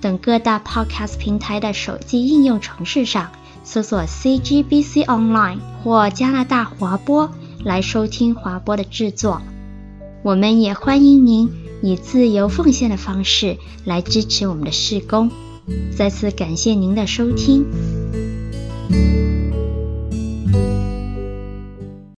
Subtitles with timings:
[0.00, 3.30] 等各大 Podcast 平台的手机应用程式上
[3.64, 7.30] 搜索 CGBC Online 或加拿大华播
[7.64, 9.42] 来收听华播的制作。
[10.22, 11.50] 我们也欢迎您
[11.82, 15.30] 以自由奉献的方式来支持我们的事工。
[15.96, 17.64] 再次感谢您的收听。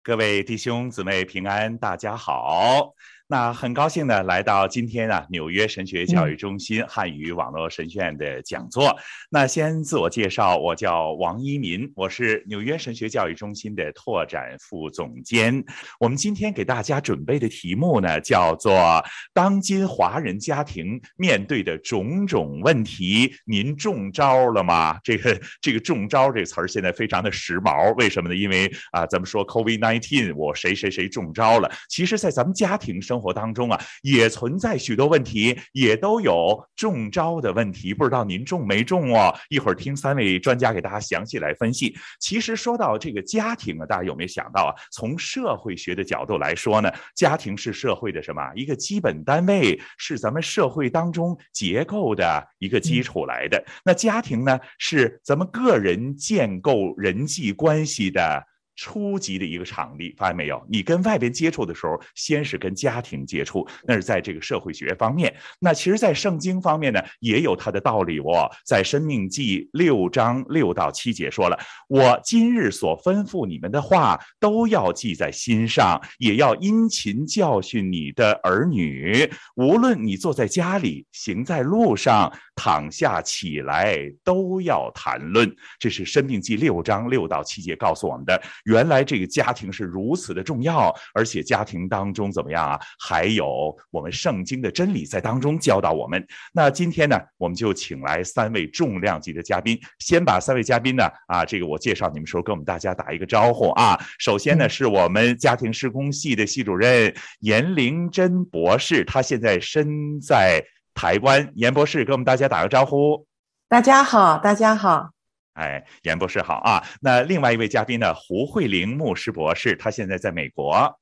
[0.03, 2.95] 各位弟兄姊妹平安，大家好。
[3.31, 8.97] 那很高兴呢，来到今天啊，纽约神学教育中心汉语网络神学院的讲座。
[9.29, 15.62] 那先自我介绍，我叫王一民，我是纽约神学教育中心的拓展副总监。
[16.01, 19.05] 我们今天给大家准备的题目呢，叫做
[19.35, 28.35] “当今华人家庭面对的种种问题，您中招了吗？”这个这个“中招”这个词儿现在非常的时髦，为什么呢？
[28.35, 31.70] 因为啊，咱们说 COVID-19，我谁谁谁中招了。
[31.91, 37.92] 其实，在咱们家庭生活生活当中啊，也存在许多问题，也都有中招的问题。
[37.92, 39.34] 不知道您中没中哦？
[39.48, 41.96] 一会儿听三位专家给大家详细来分析。
[42.20, 44.70] 其实说到这个家庭啊，大家有没有想到啊？
[44.92, 48.41] 从社会学的角度来说呢，家庭是社会的什么？
[48.55, 53.61] 一个基本单位，是咱们社会当中结构的一个基础来的。
[53.84, 58.46] 那家庭呢，是咱们个人建构人际关系的。
[58.79, 60.65] 初级的一个场地，发现没有？
[60.71, 65.35] 你跟外边接触的时候，先是跟家庭接触，那是在这个社会学方面。
[65.58, 68.48] 那其实，在圣经方面呢，也有它的道理哦。
[68.64, 71.58] 在生命记六章六到七节说了
[71.91, 79.29] ：“我今日所吩咐你们的话，都要记在心上，也要殷勤教训你的儿女。
[79.57, 85.48] 无论你坐在家里，行在路上，躺下起来，都要谈论。”
[85.79, 88.42] 这是生命记六章六到七节告诉我们的。
[88.64, 92.80] 原来这个家庭是如此的重要，而且家庭当中怎么样啊？
[92.98, 96.27] 还有我们圣经的真理在当中教导我们。
[96.52, 103.96] 那今天呢，我们就请来三位重量级的嘉宾，先把三位嘉宾呢啊，这个我介绍你们时候，跟我们大家打一个招呼啊。
[104.19, 110.64] 首先呢，是我们家庭施工系的系主任严玲珍博士，他现在身在
[110.98, 111.53] 台湾。
[111.55, 113.25] 严博士跟我们大家打个招呼。
[113.69, 115.11] 大家好，大家好。
[115.55, 116.83] 哎，严博士好啊！
[117.01, 118.13] 那另外一位嘉宾呢？
[118.14, 120.98] 胡慧玲牧师博士，他现在在美国。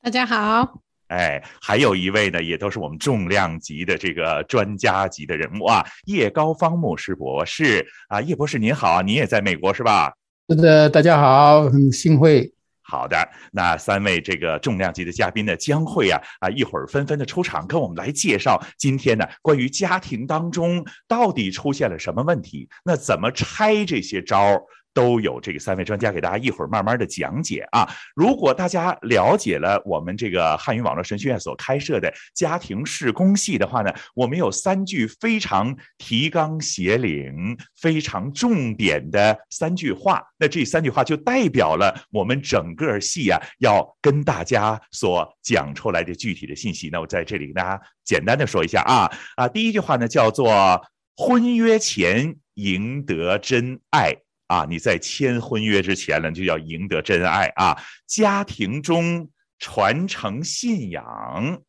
[0.00, 0.80] 大家好。
[1.08, 10.12] 哎，还有一位呢，也都是我们重量级的这个专家级的人物啊，叶高芳牧师博士啊，叶博士您好啊，您也在美国是吧？
[10.48, 12.52] 是的，大家好，很幸会。
[12.90, 13.16] 好的，
[13.52, 24.62] 那三位这个重量级的嘉宾呢，将会啊啊一会儿纷纷的出场，跟我们来介绍今天呢关于家庭当中到底出现了什么问题，那怎么拆这些招儿？
[24.92, 27.88] 都有这个三位专家给大家一会儿慢慢的讲解啊。
[28.14, 40.22] 如果大家了解了我们这个汉语网络神学院所开设的家庭事工系的话呢，我们有三句非常提纲挈领、非常重点的三句话。
[40.38, 46.88] 那这三句话就代表了我们整个系啊要跟大家所讲出来的具体的信息。
[46.90, 50.82] 那我在这里跟大家简单的说一下啊啊，第一句话呢叫做
[51.16, 54.14] 婚约前赢得真爱。
[54.48, 57.76] 啊，你在签婚约之前呢，就要赢得真爱啊！
[58.06, 59.28] 家庭中
[59.58, 61.60] 传承信仰，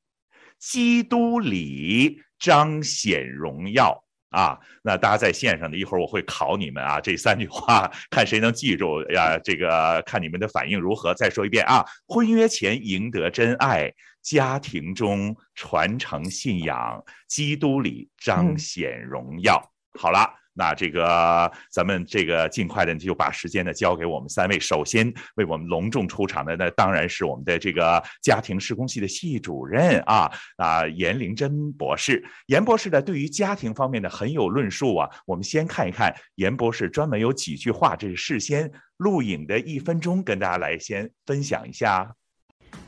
[0.58, 4.58] 基督里彰显荣耀啊！
[4.82, 9.38] 那大家在线上的，一会儿我会考你们啊，这三句话看谁能记住呀？
[9.44, 11.14] 这个看你们的反应如何。
[11.14, 19.62] 再说一遍啊，婚约前赢得真爱，家庭中传承信仰，基督里彰显荣耀。
[19.96, 20.36] 嗯、好了。
[20.60, 24.60] 那这个咱们这个尽快的就把时间呢交给我们三位。
[24.60, 32.22] 首先为我们隆重出场的那当然是我们的这个家庭施工系的系主任啊啊严玲珍博士。
[32.48, 35.10] 严博士呢对于家庭方面呢很有论述啊。
[35.26, 42.14] 我们先看一看严博士专门有几句话，这是事先录影的一分钟，跟大家来先分享一下。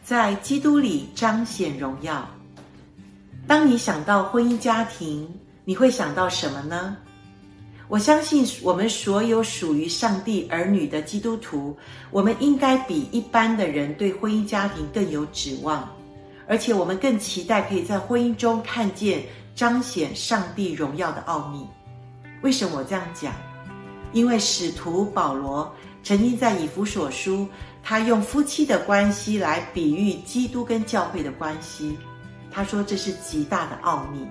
[0.03, 2.29] 在基督里彰显荣耀。
[3.47, 5.27] 当你想到婚姻家庭，
[5.63, 6.97] 你会想到什么呢？
[7.91, 11.75] 我相信我们所有属于上帝儿女的基督徒，
[12.09, 15.93] 我们应该比一般的人对婚姻家庭更有指望，
[16.47, 19.21] 而且我们更期待可以在婚姻中看见
[19.53, 21.67] 彰显上帝荣耀的奥秘。
[22.41, 23.33] 为什么我这样讲？
[24.13, 25.69] 因为使徒保罗
[26.01, 27.45] 曾经在以弗所书，
[27.83, 31.97] 他用夫妻的关系来比喻基督跟教会的关系。
[32.49, 34.25] 他说这是极大的奥秘。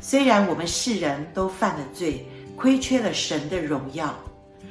[0.00, 2.26] 虽然我们世人都犯了罪，
[2.56, 4.14] 亏缺了神的荣耀，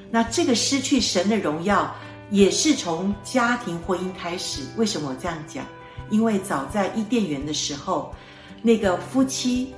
[0.10, 1.94] 那这个失去神的荣耀，
[2.30, 4.62] 也是从家庭婚姻开始。
[4.78, 5.66] 为什么我这样讲？
[6.10, 8.13] 因为早在伊甸园的时候，
[8.62, 9.74] 那个夫妻，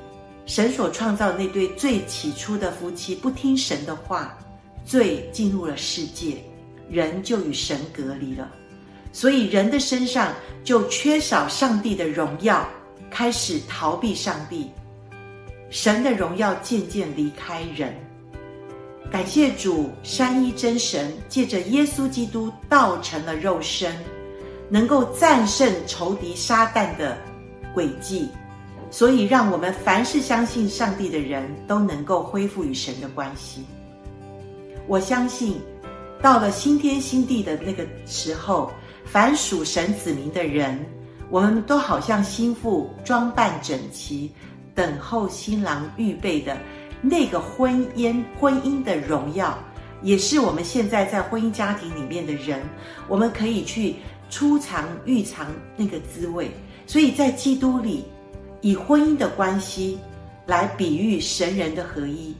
[0.46, 4.38] 神所创造那对最起初的夫妻，不听神的话，
[4.84, 6.44] 罪进入了世界，
[6.90, 8.50] 人就与神隔离了。
[9.12, 10.34] 所以人的身上
[10.64, 12.68] 就缺少上帝的荣耀，
[13.12, 14.72] 开始逃避上帝，
[15.74, 17.92] 神的荣耀渐渐离开人。
[19.12, 23.92] 感谢主，三一真神借着耶稣基督道成了肉身，
[24.70, 27.18] 能够战胜仇敌撒旦的
[27.76, 28.30] 诡计，
[28.92, 33.66] 所以让我们凡是相信上帝的人都能够恢复与神的关系。
[34.88, 35.60] 我相信，
[36.22, 38.72] 到了新天新地的那个时候，
[39.06, 40.80] 凡属神子民的人，
[41.32, 44.32] 我们都好像新妇装扮整齐，
[44.74, 46.58] 等候新郎预备的。
[47.02, 49.58] 那个婚姻婚姻的荣耀，
[50.02, 52.62] 也是我们现在在婚姻家庭里面的人，
[53.10, 53.96] 我们可以去
[54.30, 56.52] 初尝、预尝那个滋味。
[56.88, 58.06] 所以在基督里，
[58.62, 60.00] 以婚姻的关系
[60.46, 62.34] 来比喻神人的合一，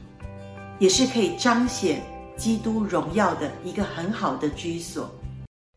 [0.78, 2.02] 也是可以彰显
[2.36, 5.14] 基督荣耀的一个很好的居所。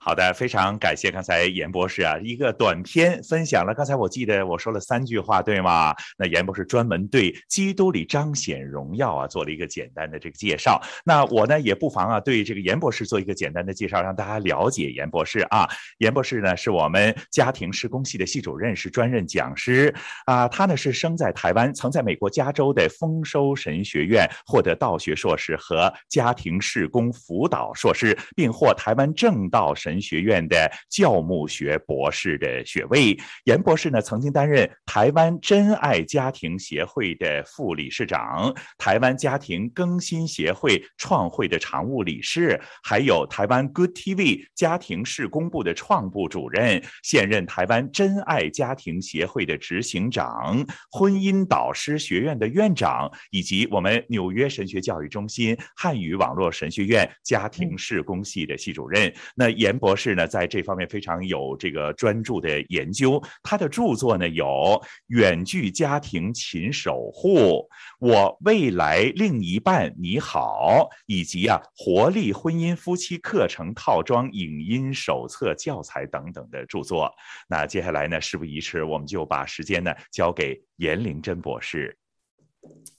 [0.07, 3.73] 好的，非常感谢刚才严博士啊，一个短片分享了。
[3.75, 5.93] 刚才我记得我说了三句话，对吗？
[6.17, 10.81] 那严博士专门对基督里彰显荣耀啊，做了一个简单的这个介绍。
[11.03, 15.67] 那我呢，也不妨啊，对这个严博士做一个简单的介绍，让大家了解严博士啊。
[15.97, 19.93] 严博士呢，是我们家庭事工系的系主任，是专任讲师
[20.25, 20.47] 啊。
[20.47, 29.96] 他呢是生在台湾，曾在美国加州的丰收神学院获得道学硕士和家庭事工辅导硕士，并获台湾正道神。
[29.99, 59.11] 学院的教牧学博士的学位，严博士呢曾经担任台湾真爱家庭协会的副理事长，台湾家庭更新协会创会的常务理事，还有台湾 Good TV 家庭事工部的创部主任，现任台湾真爱家庭协会的执行长，婚姻导师学院的院长，以及我们纽约神学教育中心汉语网络神学院家庭事工系的系主任。
[59.35, 59.86] 那严博。
[59.87, 63.23] 博士呢，在这方面非常有这个专注的研究。
[63.41, 64.45] 他的著作呢有
[65.07, 67.37] 《远距家庭勤守护》、
[68.01, 77.09] 《我未来另一半你好》，以及啊《活力婚姻夫妻课程套装影音手册教材》等等的著作。
[77.47, 81.97] 那接下来呢，事不宜迟，我们就把时间呢交给严玲珍博士。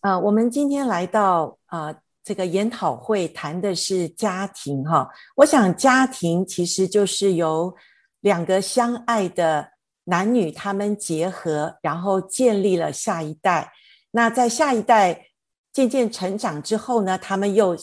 [0.00, 1.94] 呃，我们今天来到啊。
[2.28, 7.74] 这个研讨会谈的是家庭哈，我想家庭其实就是由
[8.20, 9.66] 两个相爱的
[10.04, 13.72] 男女他们结合，然后建立了下一代。
[14.10, 15.28] 那在下一代
[15.72, 17.74] 渐渐成长之后呢，他们又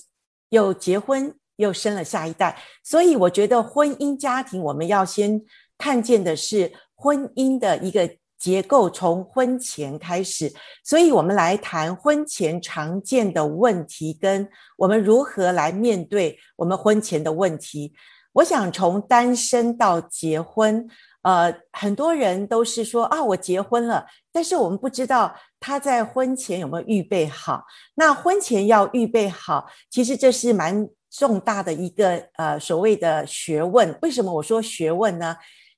[0.50, 2.56] 又结婚，又生了下一代。
[2.84, 5.42] 所以我觉得婚姻家庭，我们要先
[5.76, 8.08] 看见的是婚姻的一个。
[8.46, 14.48] 结构从婚前开始，所以我们来谈婚前常见的问题，跟
[14.78, 17.96] 我们如何来面对我们婚前的问题。
[18.34, 20.88] 我想从单身到结婚，
[21.24, 27.64] 呃，很多人都是说啊，我结婚了，但是我们不知道他在婚前有没有预备好。
[27.96, 33.98] 那婚前要预备好，其实这是蛮重大的一个呃所谓的学问。
[34.04, 35.36] 为什么我说学问呢？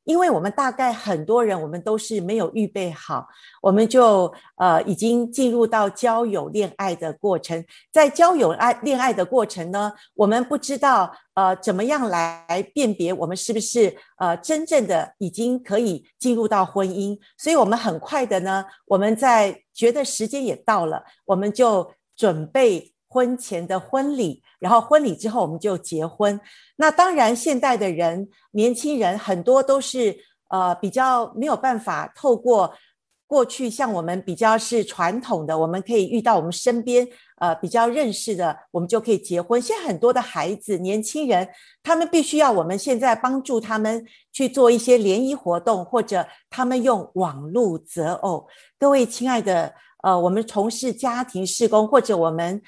[0.08, 3.28] 因为我们大概很多人，我们都是没有预备好，
[3.62, 7.64] 我们就呃已经进入到交友恋爱的过程。
[7.92, 24.44] 在交友爱恋爱的过程呢，我们不知道呃怎么样来辨别我们是不是呃真正的已经可以进入到婚姻，所以我们很快的呢，我们在觉得时间也到了，我们就准备婚前的婚礼。
[24.60, 26.40] 然后婚礼之后我们就结婚。
[26.78, 30.18] 那当然，现代的人，年轻人很多都是
[30.50, 32.74] 呃比较没有办法透过
[33.28, 37.08] 过去像我们比较是传统的，我们可以遇到我们身边
[37.40, 39.62] 呃比较认识的，我们就可以结婚。
[39.62, 41.48] 现在很多的孩子、年轻人，
[41.84, 48.48] 他们必须要我们现在帮助他们去做一些联谊活动，或者他们用网络择偶。
[48.80, 49.72] 各位亲爱的，
[50.02, 52.60] 呃，我们从事家庭事工，或者我们。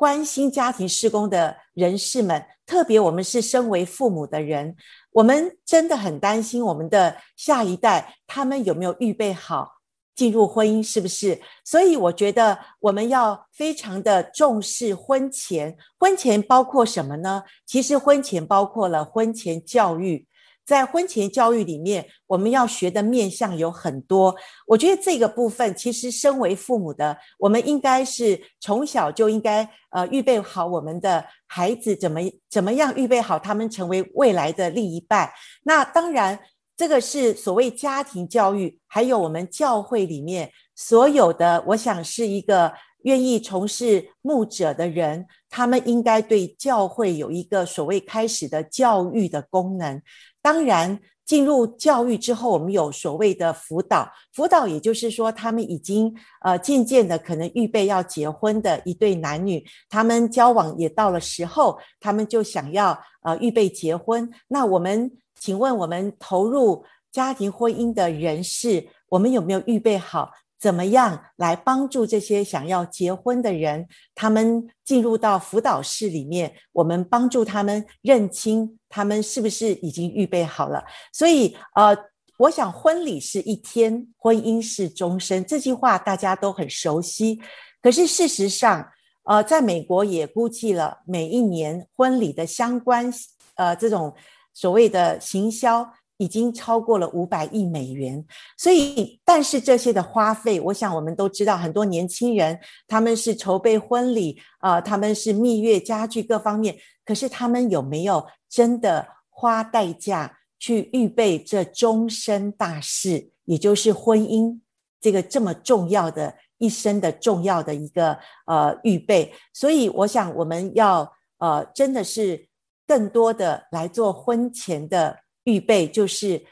[0.00, 4.74] 关心家庭施工的人士们，特别我们是身为父母的人，
[5.12, 9.72] 我们真的很担心我们的下一代，他们有没有预备好
[10.14, 11.38] 进入婚姻，是不是？
[11.66, 15.76] 所以我觉得我们要非常的重视婚前。
[15.98, 17.42] 婚前包括什么呢？
[17.66, 20.26] 其实婚前包括了婚前教育。
[20.70, 24.32] 在婚前教育里面，我们要学的面向有很多。
[24.68, 35.28] 我觉得这个部分，其实身为父母的，我们应该是从小就应该呃预备好我们的孩子怎么怎么样预备好他们成为未来的另一半。
[35.64, 36.38] 那当然，
[36.76, 42.72] 这个是所谓家庭教育，还有我们教会里面所有的，我想是一个
[43.02, 50.00] 愿意从事牧者的人，他们应该对教会有一个所谓开始的教育的功能。
[50.42, 54.10] 当然，进入教育之后，我们有所谓的辅导。
[54.32, 64.28] 辅导也就是说，他们已经呃渐渐的可能预备要结婚的一对男女，他们交往也到了时候，他们就想要呃预备结婚。
[64.48, 70.30] 那我们请问，我们投入家庭婚姻的人士，我们有没有预备好？
[70.58, 73.86] 怎么样来帮助这些想要结婚的人？
[74.14, 80.84] 他们进入到辅导室里面，我们帮助他们认清他们是不是已经预备好了。
[81.10, 81.96] 所以，呃，
[82.36, 87.40] 我想婚礼是一天，婚姻是终身，这句话大家都很熟悉。
[87.80, 88.86] 可是事实上，
[89.22, 93.10] 呃，在美国也估计了每一年婚礼的相关，
[93.54, 94.12] 呃，这种
[94.52, 95.90] 所谓的行销。
[96.20, 98.22] 已经超过了五百亿美元，
[98.58, 114.60] 所以，但是这些的花费，我想我们都知道，很多年轻人他们是筹备婚礼啊、呃，他们是蜜月家具各方面，可是他们有没有真的花代价去预备这终身大事，也就是婚姻
[115.00, 119.32] 这个这么重要的一生的重要的一个呃预备？
[119.54, 122.48] 所以，我想我们要呃真的是
[122.86, 125.20] 更多的来做婚前的。
[125.44, 126.44] 预备就是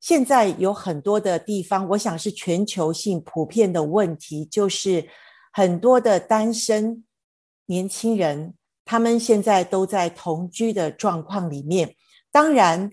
[0.00, 5.08] 现在有很多的地方，我想是全球性普遍的问题，就是
[5.50, 7.04] 很多的单身
[7.66, 11.94] 年轻人，他们现在都在同居的状况里面。
[12.30, 12.90] 当然，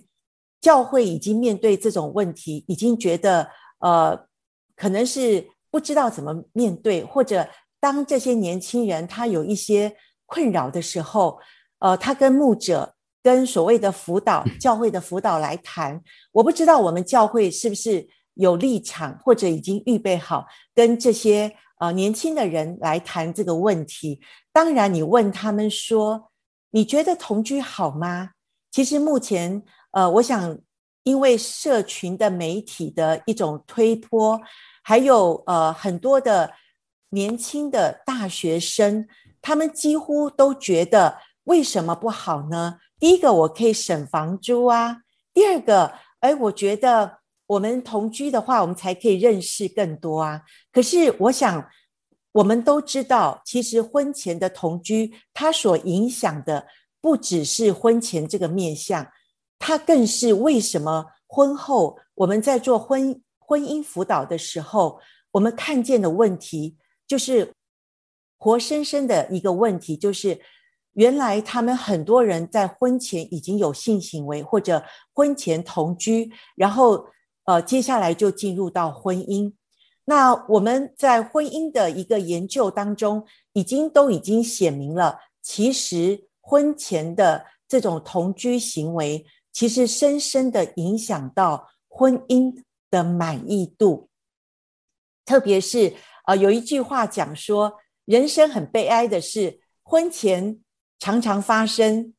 [0.60, 4.28] 教会已经面对这种问题，已经觉得呃，
[4.76, 7.48] 可能是不知道怎么面对，或者
[7.80, 9.96] 当这些年轻人他有一些
[10.26, 11.40] 困扰的时候，
[11.80, 12.96] 呃，他跟牧者。
[13.24, 24.22] 跟所谓的辅导教会的辅导来谈，我不知道我们教会是不是有立场，或者已经预备好跟这些呃年轻的人来谈这个问题。
[24.54, 26.32] 当然，你问他们说，
[26.70, 28.32] 你觉得同居好吗？
[28.70, 30.58] 其实目前呃，我想
[31.04, 34.40] 因为社群的媒体的一种推波，
[34.84, 36.54] 还有呃很多的
[37.10, 39.08] 年轻的大学生，
[39.42, 42.78] 他们几乎都觉得为什么不好呢？
[43.00, 44.98] 第一个，我可以省房租啊。
[45.34, 47.21] 第二个，哎，我觉得
[47.52, 50.42] 我们同居的话，我们才可以认识更多啊。
[50.72, 51.70] 可是，我想
[52.32, 56.66] 我们都知道，其实婚前的同居，它所影响的
[57.02, 59.06] 不只是婚前这个面相，
[59.60, 67.52] 它更是为什么婚后我们在做婚婚姻辅导的时候，我们看见的问题，就是
[68.38, 70.40] 活生生的一个问题，就是。
[70.96, 77.08] 原来他们很多人在婚前已经有性行为，或者婚前同居，然后
[77.46, 79.54] 呃，接下来就进入到婚姻。
[80.06, 94.10] 那我们在婚姻的一个研究当中，已经都已经显明了，其实婚前的这种同居行为，其实深深的影响到婚姻的满意度。
[95.26, 95.96] 特别是
[96.26, 97.74] 呃，有一句话讲说，
[98.06, 100.62] 人生很悲哀的是婚前。
[101.04, 102.14] 常常发生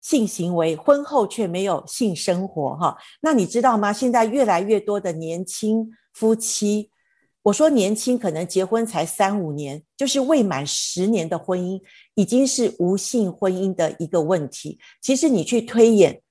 [0.00, 2.96] 性行为，婚后却没有性生活，哈。
[3.20, 3.92] 那你知道吗？
[3.92, 6.90] 现在越来越多的年轻夫妻，
[7.42, 11.80] 我说年轻，可能结婚才三五年，就是未满十年的婚姻，
[12.14, 14.78] 已经是无性婚姻的一个问题。
[15.00, 16.22] 其实你去推演，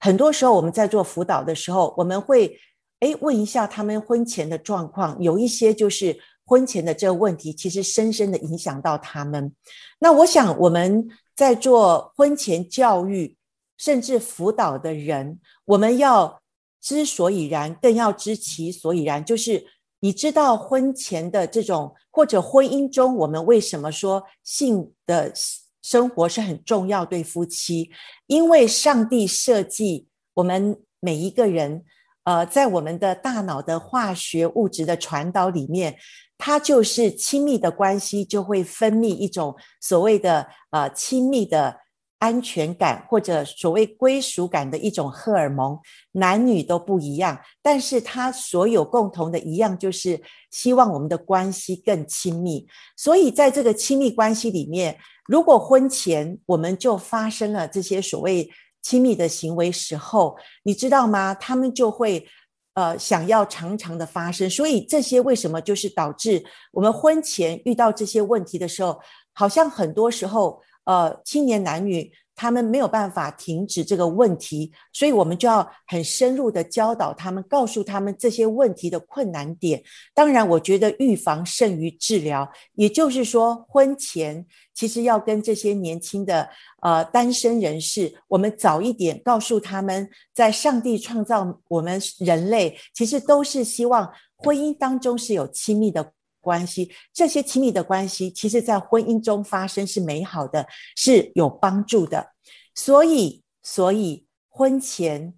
[0.00, 2.58] 很多时候我们在做辅导的时候，我们会
[3.00, 6.18] 诶问一下他们婚前的状况，有一些就是。
[6.44, 9.54] 婚前的这个问题，其实深深的影响到他们。
[10.00, 13.36] 那我想，我们在做婚前教育，
[13.76, 16.40] 甚至辅导的人，我们要
[16.80, 19.24] 知所以然，更要知其所以然。
[19.24, 19.64] 就是
[20.00, 25.32] 你知道婚前的这种，或者婚姻中，我们为什么说性的
[25.80, 27.04] 生活是很重要？
[27.04, 27.90] 对夫妻，
[28.26, 31.84] 因为上帝设计我们每一个人，
[32.24, 35.96] 呃，在我们的大脑的化学物质的传导里面。
[36.44, 41.76] 它就是亲密的关系，就会分泌一种所谓的呃亲密的
[42.18, 45.78] 安全感或者所谓归属感的一种荷尔蒙，
[46.10, 52.66] 男女都不一样，但是它所有共同的一样就是希望我们的关系更亲密。
[52.96, 54.98] 所以在这个亲密关系里面，
[55.28, 58.50] 如果婚前我们就发生了这些所谓
[58.82, 61.32] 亲密的行为时候，你知道吗？
[61.32, 62.26] 他们就会
[62.74, 64.50] 呃想要常常的发生。
[64.50, 69.00] 所以这些为什么就是导致我们婚前遇到这些问题的时候，
[69.32, 70.60] 好像很多时候。
[70.84, 79.82] 呃，青年男女他们没有办法停止这个问题，所以我们就要很深入的教导他们，告诉他们这些问题的困难点。
[80.14, 86.48] 当然，我觉得预防胜于治疗，也就是说，婚前其实要跟这些年轻的
[86.80, 96.12] 呃单身人士，我们早一点告诉他们，在上帝创造我们人类，其实都是希望婚姻当中是有亲密的。
[96.42, 102.32] 关系，这些亲密的关系，其实在婚姻中发生是美好的，是有帮助的。
[102.74, 105.34] 所以，所以婚前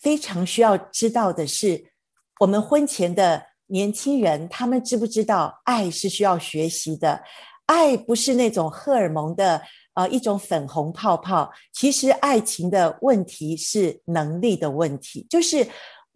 [0.00, 1.92] 非常需要知道的是，
[2.40, 7.22] 我们婚前的年轻人，他们知不知道爱是需要学习的？
[7.66, 9.60] 爱不是那种荷尔蒙的
[9.92, 15.68] 呃一种粉红泡泡，其实爱情的问题是能力的问题，就是。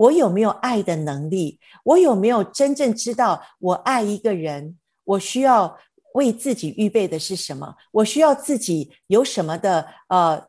[0.02, 1.60] 我有没有爱的能力？
[1.84, 4.76] 我有没有真正知道我爱一个人？
[5.04, 5.78] 我需要
[6.14, 7.76] 为自己预备的是什么？
[7.92, 10.48] 我需要自己有什么的呃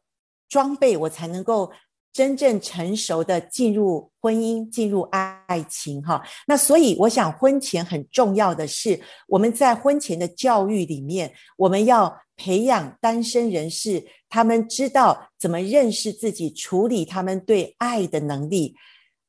[0.49, 1.71] 装备，我才能够
[2.11, 6.01] 真正成熟的进入婚姻、进入爱情？
[6.01, 18.75] 哈，那所以我想，婚前很重要的是，我们在婚前的教育里面，我们要培养单身人士，他们知道怎么认识自己，处理他们对爱的能力。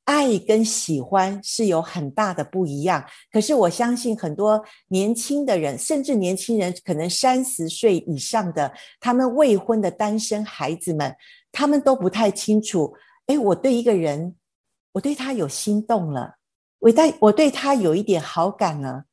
[0.04, 11.16] 爱跟喜欢是有很大的不一样，可是我相信很多年轻的人，甚至年轻人，可能三十岁以上的，他们未婚的单身孩子们，
[11.50, 12.94] 他们都不太清楚。
[13.26, 14.37] 诶，我对一个人，
[14.93, 16.34] 我对他有心动了，
[16.80, 19.04] 我对我对他有一点好感了，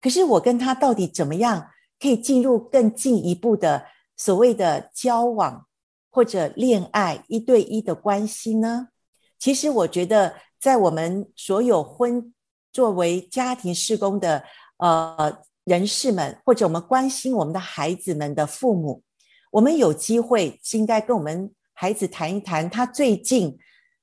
[0.00, 1.68] 可是我跟他到底怎么样
[2.00, 5.66] 可以进入更进一步的所谓的交往
[6.10, 8.88] 或者恋爱一对一的关系呢？
[9.42, 12.32] 其实我觉得，在我们所有婚
[12.72, 14.44] 作为家庭事工的
[14.76, 19.02] 呃人士们，或者我们关心我们的孩子们的父母，
[19.50, 23.58] 我们有机会应该跟我们孩子谈一谈，他最近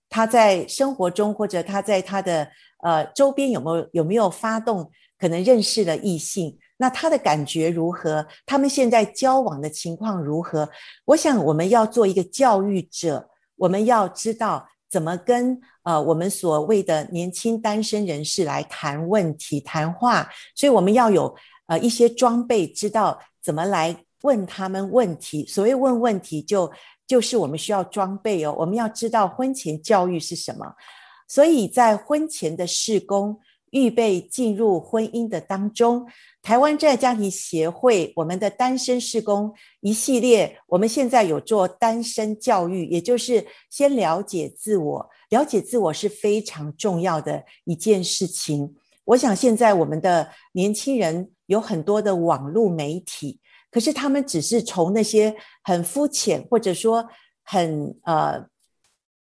[0.10, 2.52] 他在生活中或者他在他的
[2.84, 8.28] 呃周边有没有有没有发动可能认识了异性，那他的感觉如何？
[8.46, 10.70] 他们现在交往的情况如何？
[11.06, 14.68] 我想我们要做一个教育者，我们要知道。
[14.90, 20.28] 怎么跟呃我们所谓的年轻单身人士来谈问题、谈话？
[20.56, 21.36] 所以我们要有
[21.68, 25.46] 呃一些装备，知道怎么来问他们问题。
[25.46, 26.72] 所谓问问题就，
[27.06, 28.56] 就是我们需要装备哦。
[28.58, 30.74] 我们要知道婚前教育是什么，
[31.28, 33.40] 所以在婚前的事工。
[33.72, 36.08] 预备进入婚姻的当中，
[36.42, 48.76] 台湾真爱家庭协会，我们的单身事工一系列，我们现在有做单身教育，也就是先了解自我，了解自我是非常重要的一件事情。
[49.06, 57.10] 我想现在我们的年轻人有很多的网络媒体，可是他们只是从那些很肤浅或者说
[57.44, 58.48] 很呃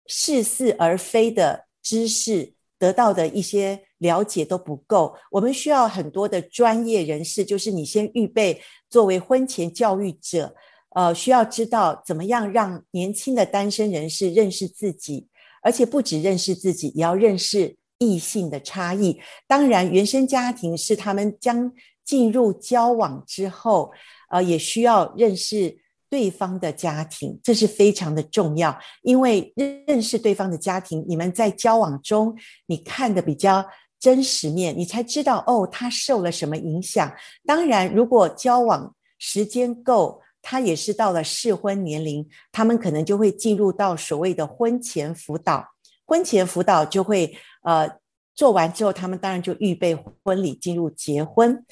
[0.07, 3.83] 似是而非的知识得到的一些。
[4.01, 7.43] 了解都不够，我们需要很多的专业人士。
[7.43, 8.61] 就是你先预备
[8.91, 10.55] 作为婚前教育者，
[10.91, 15.29] 呃，需要知道怎么样让年轻的单身人士认识自己，
[15.62, 19.19] 而且不只认识自己，也要认识异性的差异。
[19.49, 21.73] 当然，原生家庭是他们将
[22.05, 23.91] 进入交往之后，
[24.29, 25.79] 呃，也需要认识。
[26.09, 29.53] 对方的家庭，这是非常的重要，因为
[29.87, 33.64] 认识对方的家庭，你们在交往中，你看的比较
[33.99, 37.12] 真实面，你才知道哦，他受了什么影响。
[37.45, 45.66] 当然，如果交往时间够，他也是到了适婚年龄，他们可能就会进入到所谓的婚前辅导。
[46.05, 47.90] 婚前辅导就会呃
[48.33, 51.64] 做完之后，他们当然就预备婚礼，进入结婚。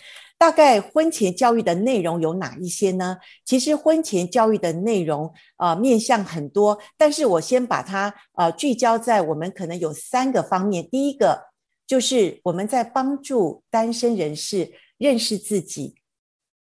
[0.45, 3.17] 大概婚前教育的内容有哪一些呢？
[3.47, 10.87] 其实婚前教育的内容啊、面向很多，但是我先把它呃聚焦在我们可能有三个方面。
[10.91, 11.47] 第一个
[11.87, 15.95] 就是我们在帮助单身人士认识自己，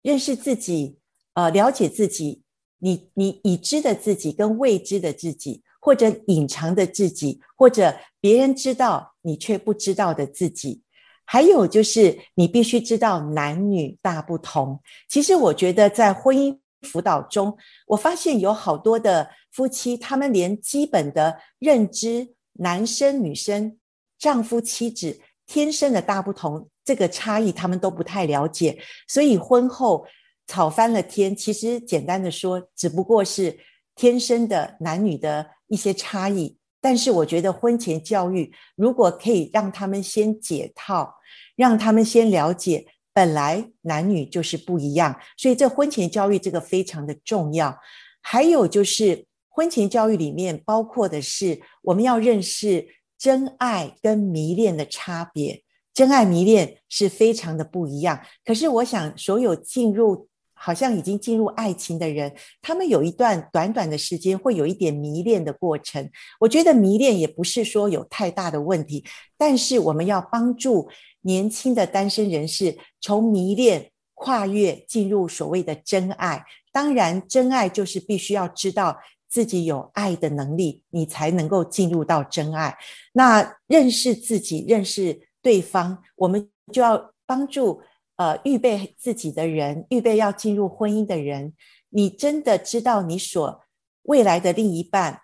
[0.02, 0.98] 认识自己，
[1.32, 2.44] 呃，了解自己，
[2.78, 10.82] 你你已知的自己跟未知的自己，或者隐藏的自己，或者别人知道你却不知道的自己。
[11.24, 14.80] 还有就是，你必须知道男女大不同。
[15.08, 17.56] 其实我觉得，在婚姻辅导中，
[17.86, 23.78] 我发现有好多的夫妻，他们连基本的认知，男生女生、
[24.18, 30.06] 丈夫妻子天生的大不同，这个差异他们都不太了解，所以婚后
[30.46, 31.34] 吵翻了天。
[31.34, 33.58] 其实简单的说，只不过是
[33.94, 36.58] 天生的男女的一些差异。
[36.84, 41.14] 但是我觉得婚前教育如果可以让他们先解套，
[41.56, 42.86] 让他们先了解。
[43.14, 47.78] 本来男女就是不一样，所以这婚前教育这个非常的重要。
[48.20, 55.62] 还有就是婚前教育里面包括的是我们要认识真爱跟迷恋的差别，
[55.94, 58.20] 真爱迷恋是非常的不一样。
[58.44, 60.28] 可是我想所有进入
[60.64, 66.10] 好像已经进入爱情的人，他们有一段短短的时间会有一点迷恋的过程。
[66.40, 69.04] 我觉得迷恋也不是说有太大的问题，
[69.36, 70.88] 但是我们要帮助。
[71.26, 82.76] 年轻的单身人士从迷恋跨越进入所谓的真爱，当然真爱就是必须要知道自己有爱的能力，你才能够进入到真爱。
[83.14, 87.80] 那认识自己，认识对方，我们就要帮助
[88.16, 91.54] 呃预备自己的人，预备要进入婚姻的人。
[91.90, 93.62] 你真的知道你所
[94.02, 95.22] 未来的另一半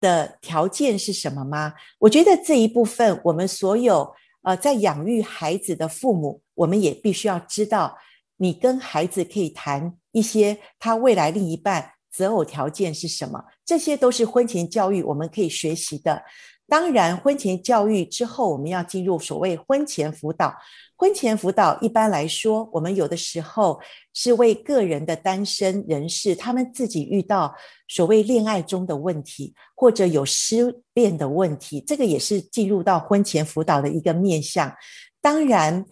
[0.00, 1.74] 的条件是什么吗？
[1.98, 4.14] 我觉得这一部分我们所有。
[4.46, 7.96] 呃，在养育孩子的父母，我们也必须要知道，
[8.36, 16.22] 你跟孩子可以谈一些他未来另一半择偶条件是什么，这些都是婚前教育我们可以学习的。
[16.68, 20.54] 当然，婚前教育之后，我们要进入所谓婚前辅导。
[20.96, 23.80] 婚前辅导一般来说，我们有的时候
[24.12, 27.54] 是为个人的单身人士，他们自己遇到
[27.88, 34.72] 所谓恋爱中的问题，或者有失恋的问题，这个也是进入到婚前辅导的一个面向。
[35.20, 35.84] 当然，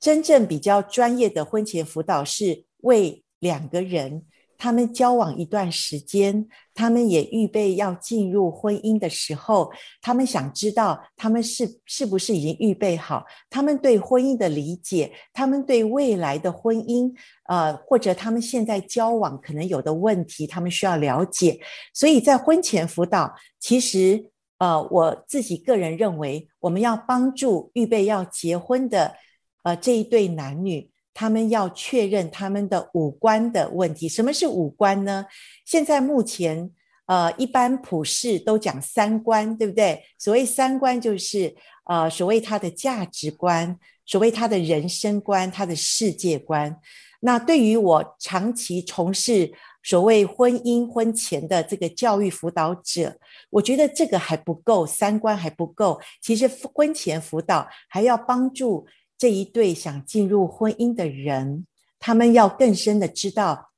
[0.00, 4.24] 真正比较专业的婚前辅导是为两个人。
[4.58, 9.70] 他们交往一段时间，他们也预备要进入婚姻的时候，
[10.02, 17.14] 他们想知道他们是是不是已经预备好，他们对婚姻的理解，他们对未来的婚姻，
[17.48, 21.60] 呃，或者他们现在交往可能有的问题，他们需要了解。
[21.94, 29.14] 所以在婚前辅导，其实，呃，我自己个人认为，我们要帮助预备要结婚的，
[29.62, 30.90] 呃，这一对男女。
[31.18, 34.08] 他们要确认他们的五官的问题。
[34.08, 35.26] 什么是五官呢？
[35.64, 36.70] 现在目前，
[37.06, 40.04] 呃，一般普世都讲三观，对不对？
[40.16, 43.76] 所谓三观，就是呃，所谓他的价值观，
[44.06, 46.78] 所谓他的人生观，他的世界观。
[47.18, 49.52] 那对于我长期从事
[49.82, 53.18] 所谓婚姻婚前的这个教育辅导者，
[53.50, 56.00] 我觉得这个还不够，三观还不够。
[56.22, 58.86] 其实婚前辅导还要帮助。
[59.18, 61.66] 这一对想进入婚姻的人，
[61.98, 63.70] 他们要更深的知道，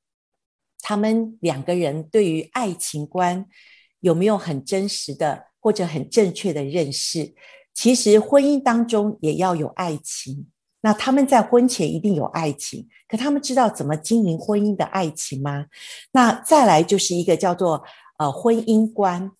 [0.81, 3.47] 他们两个人对于爱情观
[4.01, 7.33] 有没有很真实的或者很正确的认识。
[7.73, 10.45] 其实婚姻当中也要有爱情，
[10.81, 15.65] 那他们在婚前一定有爱情，可他们知道怎么经营婚姻的爱情吗？
[16.11, 17.83] 那再来就是一个叫做
[18.19, 19.31] 呃婚姻观，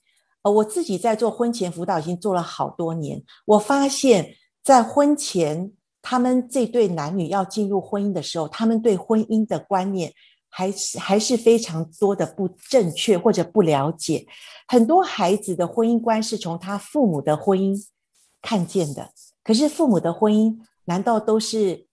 [0.41, 5.73] 呃我自己在做婚前辅导已经做了好多年，我发现在婚前。
[6.01, 10.11] 他们这对男女要进入婚姻的时候，他们对婚姻的观念
[10.49, 14.25] 还是还是非常多的不正确或者不了解。
[14.67, 17.75] 很多孩子的婚姻观是从他父母的婚姻
[18.41, 19.11] 看见的，
[19.43, 21.85] 可是父母的婚姻难道都是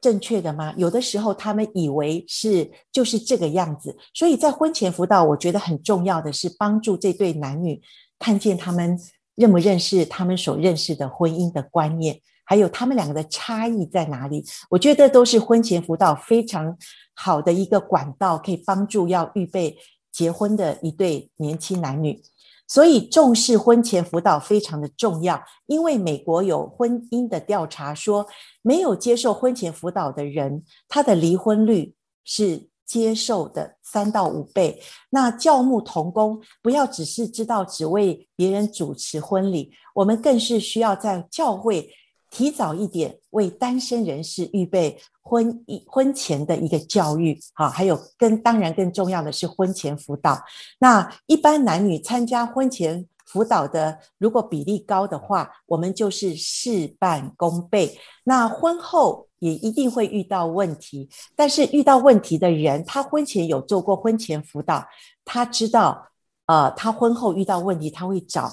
[0.00, 0.74] 正确的吗？
[0.76, 3.96] 有的时候他们以为是就是这个样子。
[4.14, 7.80] 所以在婚前辅导，我觉得很重要的是帮助这对男女
[8.18, 8.98] 看见他们
[9.34, 12.20] 认不认识他们所认识的婚姻的观念。
[12.50, 14.44] 还有他们两个的差异在哪里？
[14.68, 16.76] 我觉得都是婚前辅导非常
[17.14, 19.78] 好的一个管道，可以帮助要预备
[20.10, 22.20] 结婚的一对年轻男女。
[22.66, 28.26] 所以重视婚前辅导非常的重要，因为美国有婚姻的调查说，
[28.62, 34.82] 没有接受婚前辅导的人，他的离婚率是接受的三到五倍。
[35.10, 41.88] 那教牧同工不要只是知道只为别人主持婚礼，我们更是需要在教会。
[42.30, 50.40] 提早一点为单身人士预备婚姻婚前的一个教育，好，还有更当然更重要的是婚前辅导。
[50.78, 57.98] 那一般男女参加婚前辅导的，如果比例高的话，我们就是事半功倍。
[58.24, 64.86] 那婚后也一定会遇到问题，但是遇到问题的人，他婚前有做过婚前辅导，
[65.24, 66.08] 他知道，
[66.46, 68.50] 呃，他婚后遇到问题，他会找。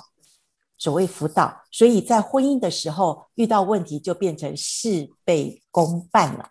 [0.77, 6.49] 所谓辅导，所以在婚姻的时候遇到问题就变成事倍功半了。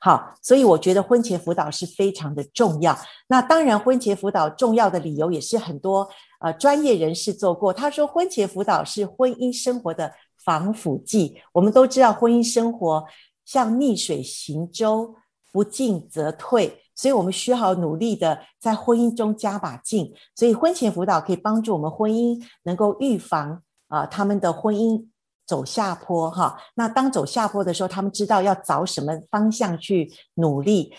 [0.00, 2.98] 好，所以我觉得婚前辅导是非常的重要。
[3.28, 6.08] 那当然，婚前辅导重要的理由也是很多，
[6.40, 7.72] 呃，专业人士做过。
[7.72, 11.42] 他说，婚前辅导是婚姻生活的防腐剂。
[11.52, 13.04] 我们都知道，婚姻生活
[13.44, 15.16] 像逆水行舟，
[15.52, 20.12] 不进则退，所以我们需要努力的在婚姻中加把劲。
[20.34, 25.06] 所以，婚前辅导可以帮助我们婚姻能够预防啊、他们的婚姻。
[25.48, 30.92] 走下坡哈，那当走下坡的时候，他们知道要找什么方向去努力。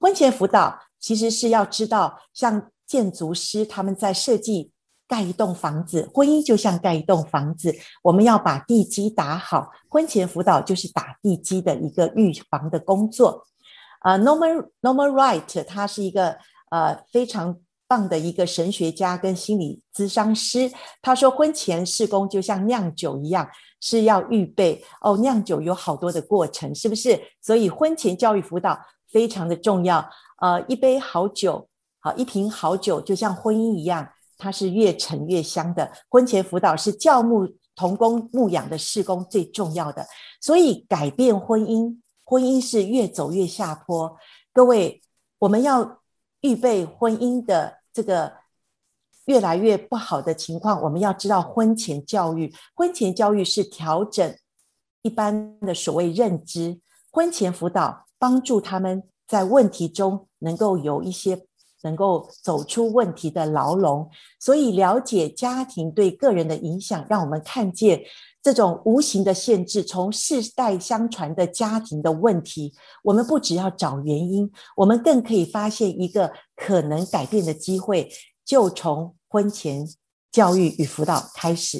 [0.00, 4.72] 婚前辅导其实是要知道，像建筑师他们在设计
[5.06, 9.70] 盖一栋房子，婚姻就像盖一栋房子，我们要把地基打好。
[9.88, 13.46] 婚前辅导就是打地基的一个预防的工作。
[14.04, 16.36] 呃，Norman Norman Wright 他是一个
[16.70, 23.48] 呃非常棒的一个神学家跟心理咨商师，他说婚前试工就像酿酒一样。
[23.84, 27.20] 是要预备哦，酿酒有好多的过程，是不是？
[27.40, 28.78] 所以婚前教育辅导
[29.10, 30.08] 非常的重要。
[30.40, 35.90] 呃，一杯好酒，好一瓶好酒，就像婚姻一样，它是越陈越香的。
[36.08, 40.06] 婚前辅导是教牧同工牧养的事工最重要的，
[40.40, 44.16] 所以改变婚姻，婚姻是越走越下坡。
[44.52, 45.02] 各位，
[45.38, 46.00] 我们要
[46.40, 48.42] 预备婚姻的这个。
[49.26, 52.52] 越来越不好的情况，我们要知道婚前教育。
[52.74, 54.36] 婚前教育是调整
[55.02, 56.80] 一般的所谓认知，
[57.12, 61.46] 婚前辅导帮助他们在问题中能够有一些
[61.82, 64.10] 能够走出问题的牢笼。
[64.40, 68.02] 所以了解家庭对个人的影响，让我们看见
[68.42, 72.74] 这种无形的限制，从世代相传的家庭的问题，
[73.04, 78.10] 我们不只要找原因，我们更可以发现一个可能改变的机会。
[78.44, 79.86] 就从婚前
[80.32, 81.78] 教育与辅导开始。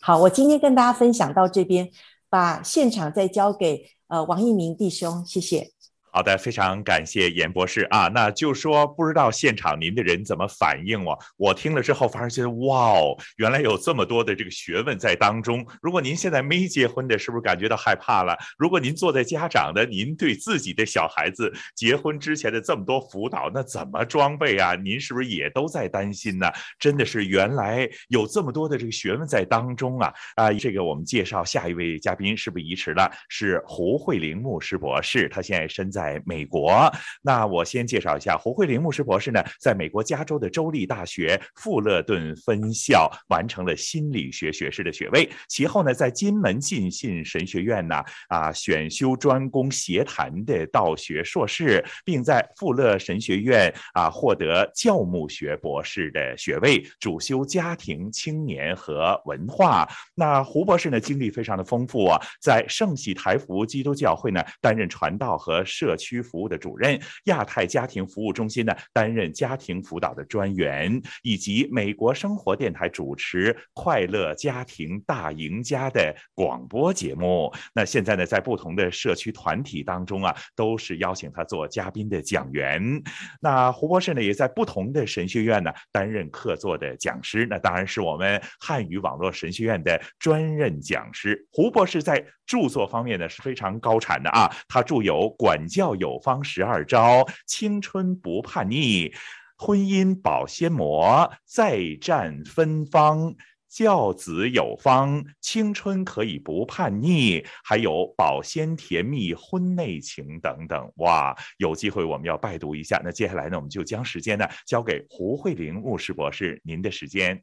[0.00, 1.90] 好，我今天跟大家分享到这边，
[2.30, 5.72] 把现场再交给呃王一鸣弟兄，谢谢。
[6.10, 8.08] 好的，非常感谢严博士啊。
[8.08, 11.16] 那就说不知道现场您的人怎么反应哦？
[11.36, 15.64] 我听了之后反而觉得哇哦，原来有这么多的这个学问在当中。
[15.82, 18.36] 如果您现在没结婚的，是不是感觉到害怕了？
[18.56, 24.74] 如果您做在家长的，您对自己的小孩子结婚之前的这么多辅导，那怎么装备啊？
[24.74, 26.46] 您是不是也都在担心呢？
[26.78, 30.52] 真的是原来有这么多的这个学问在当中啊啊！
[30.54, 33.08] 这个我们介绍下一位嘉宾是不是移迟了？
[33.28, 36.07] 是胡慧玲牧师博士，他现在身在。
[36.08, 36.90] 在美国，
[37.20, 59.86] 那我先介绍一下胡慧玲牧师博士呢，在美国加州的州立大学富勒顿分校完成了心理学学士的学位，其后呢，在金门浸信神学院呢啊选修专攻协谈的道学硕士，并在富勒神学院啊获得教牧学博士的学位，主修家庭、青年和文化。
[60.14, 77.50] 那胡博士呢，经历非常的丰富啊，在圣喜台福基督教会呢担任传道和社社区服务的主任，亚太家庭服务中心呢担任家庭辅导的专员，以及美国生活电台主持《快乐家庭大赢家》的广播节目。
[77.72, 83.02] 那现在呢，在不同的社区团体当中啊，都是邀请他做嘉宾的讲员。
[83.40, 87.46] 那胡博士呢，也在不同的神学院呢担任客座的讲师。
[87.48, 91.48] 那当然是我们汉语网络神学院的专任讲师。
[91.50, 99.14] 胡博士在著作方面呢是非常高产的啊，他著有《管教教有方十二招》，青春不叛逆，
[99.56, 103.32] 婚姻保鲜膜，再战芬芳，
[103.68, 110.92] 教子有方，青春可以不叛逆，还有保鲜甜蜜婚内情等等。
[110.96, 113.00] 哇，有机会我们要拜读一下。
[113.04, 117.40] 那接下来呢，我们就将时间呢交给胡慧玲牧师博士，您的时间。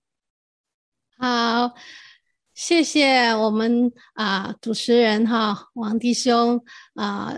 [1.17, 1.73] 好，
[2.53, 6.61] 谢谢我们啊主持人哈王弟兄
[6.95, 7.33] 啊。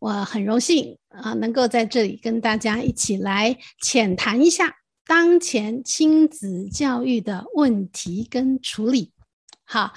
[0.00, 4.74] 我很荣幸啊，能够在这里跟大家一起来浅谈一下
[5.06, 9.12] 当前亲子教育的问题跟处理。
[9.64, 9.92] 好，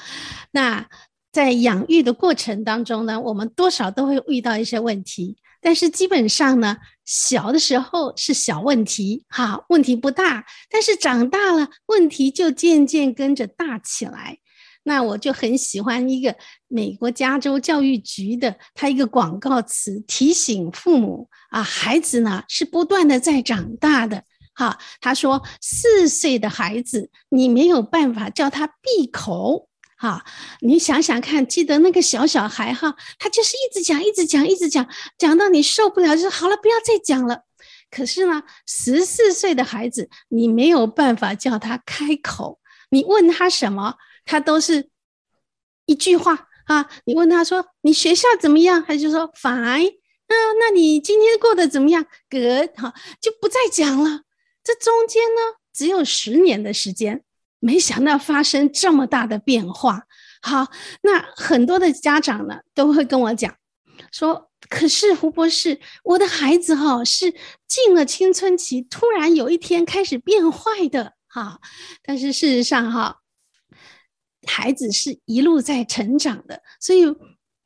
[0.51, 0.87] 那
[1.31, 14.39] 在养育的过程当中呢，我们多少都会遇到一些问题，但是基本上呢，小的时候是小问题，哈，问题不大，但是长大了，问题就渐渐跟着大起来。
[14.83, 16.35] 那我就很喜欢一个
[16.67, 24.23] 美国加州教育局的他一个广告词，提醒父母啊，孩子呢是不断的在长大的。
[24.55, 29.67] 哈，他说四岁的孩子，你没有办法叫他闭口。
[29.97, 30.23] 哈，
[30.59, 37.45] 你想想看，记得那个小小孩哈，他就是一直讲，一直讲，一直讲，讲到你受不了，就说好了，不要再讲了。
[37.89, 43.95] 可是呢，十四岁的孩子，你没有办法叫他开口，你问他什么？
[44.25, 44.89] 他都是
[45.85, 48.83] 一句话啊，你问他说，你学校怎么样？
[48.87, 49.95] 他就说 fine
[50.27, 54.21] 那那你今天过得怎么样？？Good，哈就不再讲了。
[54.63, 55.41] 这中间呢，
[55.73, 57.23] 只有十年的时间，
[57.59, 60.03] 没想到发生这么大的变化。
[60.41, 60.67] 好，
[61.01, 63.53] 那很多的家长呢都会跟我讲
[64.11, 67.33] 说，可是胡博士，我的孩子哈、是
[67.67, 71.59] 进了青春期，突然有一天开始变坏的哈。
[72.01, 73.17] 但是事实上哈，
[74.45, 77.03] 孩子是一路在成长的，所以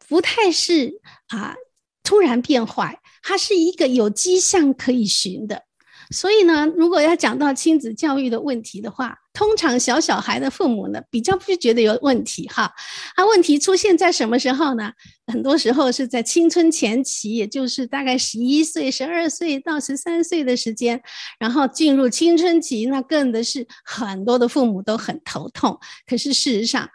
[0.07, 1.55] 不太是啊
[2.03, 5.63] 突然变坏，它是一个有迹象可以寻的。
[6.11, 12.73] 所以呢，如果要讲到亲子教育的问题的话，通常小小孩的父母呢，比较不觉得有问题哈。
[13.15, 14.91] 他问题出现在什么时候呢？
[15.27, 20.99] 很多时候是在青春前期，也就是大概十一岁、十二岁到十三岁的时间，
[21.37, 25.79] 然后进入青春期，那更的是很多的父母都很头痛。
[26.07, 26.89] 可是事实上，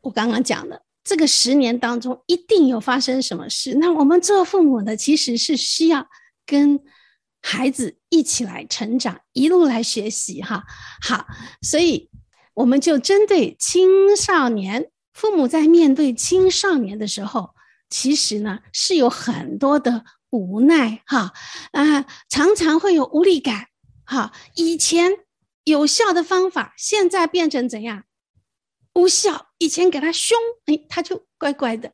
[0.00, 3.74] 我刚刚讲的这个十年当中，一定有发生什么事。
[3.74, 6.06] 那我们做父母的，其实是需要
[6.46, 6.80] 跟。
[7.48, 10.64] 孩子一起来成长，一路来学习，哈，
[11.00, 11.28] 好，
[11.62, 12.10] 所以
[12.54, 17.50] 我们就针对青少年，父母在面对青少年的时候，
[17.88, 21.32] 其实呢是有很多的无奈，哈，
[21.70, 23.68] 啊，常常会有无力感，
[24.04, 25.12] 哈，以前
[25.62, 28.02] 有效的方法，现在变成怎样？
[28.94, 29.46] 无效。
[29.58, 31.92] 以前给他凶，哎，他就乖乖的，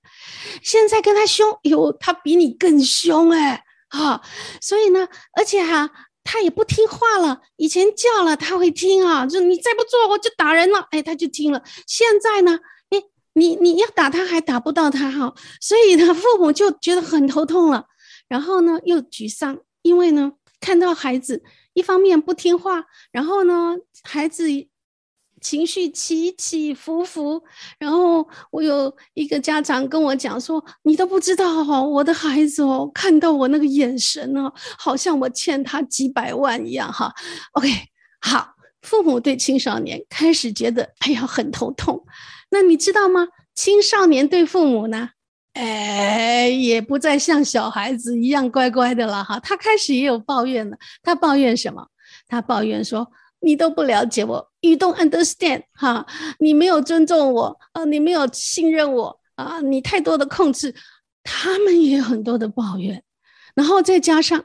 [0.63, 3.63] 现在跟他凶，哟，他比你更凶，哎。
[3.93, 4.21] 啊、
[4.61, 5.91] 所以呢，而且哈、
[6.25, 7.43] 他也不听话了。
[7.57, 11.63] 以前叫了他会听啊，就你再不做我就打人了，哎，他就听了。
[11.87, 12.59] 现在呢，
[12.91, 13.03] 哎，
[13.35, 17.87] 你你要打他还打不到他哈，所以呢，父母就觉得很头痛了，
[18.29, 21.43] 然后呢又沮丧，因为呢看到孩子
[21.75, 24.45] 一方面不听话，然后呢孩子。
[25.43, 27.43] 情绪起起伏伏，
[27.79, 37.13] 然后我有一个家长跟我讲说：“你都不知道哦，我的孩子哦，看到我那个眼神呢，好像我欠他几百万一样哈。”
[37.53, 37.69] OK，
[38.21, 42.03] 好，父母对青少年开始觉得哎呀很头痛。
[42.51, 43.27] 那你知道吗？
[43.55, 45.11] 青少年对父母呢，
[45.55, 49.39] 哎，也不再像小孩子一样乖乖的了哈。
[49.41, 50.77] 他开始也有抱怨了。
[51.03, 51.89] 他抱怨什么？
[52.29, 53.11] 他抱怨说。
[53.45, 56.07] 你都不了解我，You don't understand，哈，
[56.39, 60.73] 你没有尊重我，啊，你没有信任我，啊，你太多的控制，
[61.25, 63.03] 他们也有很多的抱怨，
[63.57, 64.45] 然后再加上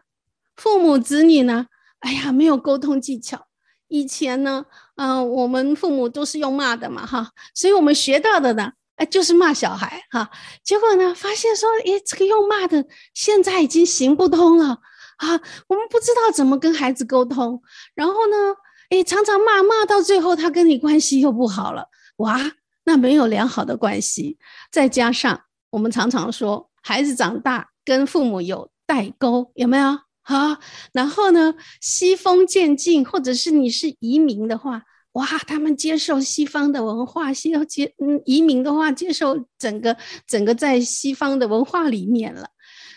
[0.55, 1.67] 父母子女呢，
[1.99, 3.45] 哎呀，没有沟通技巧，
[3.87, 10.27] 以前呢，嗯，我们父母都是用骂的嘛，哈，所以我们学到的呢，哎，就是骂小孩，哈，
[10.63, 12.83] 结果呢，发现说，哎，这个用骂的
[13.13, 14.79] 现在已经行不通了，
[15.17, 17.61] 啊，我们不知道怎么跟孩子沟通，
[17.93, 18.55] 然后呢。
[18.89, 22.39] 哎，常常骂骂到最后，他跟你关系又不好了，哇，
[22.85, 24.37] 那没有良好的关系。
[24.71, 29.99] 再加上我们常常说，孩子长大跟父母有代沟，有没有？
[30.21, 30.57] 好，
[30.93, 34.81] 然后呢，西风渐进，或者是你是移民的话，
[35.13, 42.49] 哇，他们接受西方的文化，西要接嗯移民的话，接受整个整个在西方的文化里面了。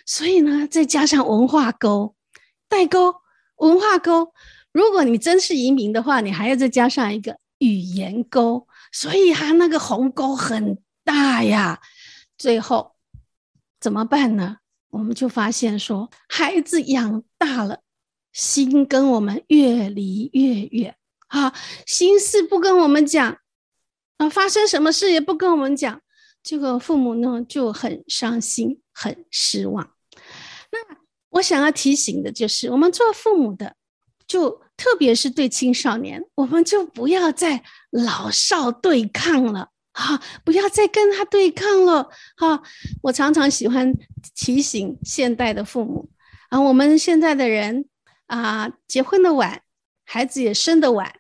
[0.07, 2.15] 所以呢，再加上文化沟、
[2.69, 3.15] 代沟、
[3.57, 4.33] 文化沟。
[4.73, 11.81] 如果你真是移民的话，你还要再加上一个语言沟，所以他那个鸿沟很大呀。
[12.39, 12.93] 最后
[13.81, 14.59] 怎么办呢？
[14.91, 17.81] 我们就发现说，孩子养大了，
[18.33, 20.97] 心跟我们越离越远
[21.29, 21.53] 啊，
[21.87, 23.39] 心事不跟我们讲
[24.19, 26.01] 啊，发生什么事也不跟我们讲，
[26.43, 29.95] 这个父母呢就很伤心、很失望。
[30.73, 30.79] 那
[31.31, 33.77] 我想要提醒的就是，我们做父母的。
[34.31, 42.63] 就特别是对青少年，我们就不要再老少对抗了哈，不要再跟他对抗了哈。
[43.03, 43.93] 我常常喜欢
[44.37, 46.09] 提醒现代的父母
[46.49, 47.87] 啊，我们现在的人
[48.29, 49.63] 啊，结婚的晚，
[50.05, 51.13] 孩子也生得晚，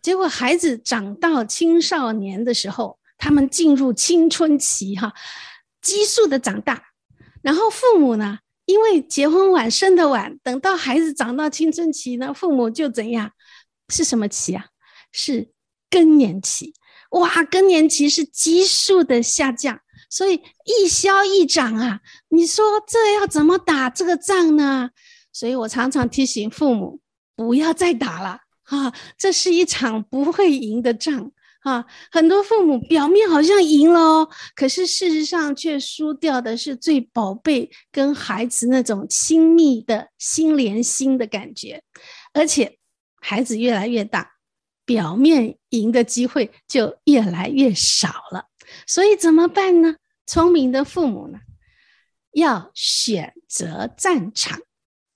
[0.00, 5.12] 结果孩子长到青少年的时候，他们进入青春期哈，
[5.82, 6.82] 激素的长大，
[7.42, 8.38] 然后父母呢？
[8.66, 13.30] 因为结婚晚，生的晚，等到孩子长到青春期呢，父母就怎样？
[13.88, 14.66] 是什么期啊？
[15.12, 15.50] 是
[15.90, 16.74] 更年期。
[17.10, 19.78] 哇，更年期是急速的下降，
[20.10, 22.00] 所以一消一长啊！
[22.30, 24.90] 你说这要怎么打这个仗呢？
[25.32, 27.00] 所以我常常提醒父母，
[27.36, 28.92] 不要再打了啊！
[29.16, 31.30] 这是一场不会赢的仗。
[31.64, 41.82] 啊，很多父母表面好像赢了哦，可是事实上却输掉的是最宝贝跟孩子那种亲密的心连心的感觉，
[42.34, 42.78] 而且
[43.16, 44.32] 孩子越来越大，
[44.84, 48.48] 表面赢的机会就越来越少了。
[48.86, 49.96] 所以怎么办呢？
[50.26, 51.38] 聪明的父母呢，
[52.32, 54.60] 要选择战场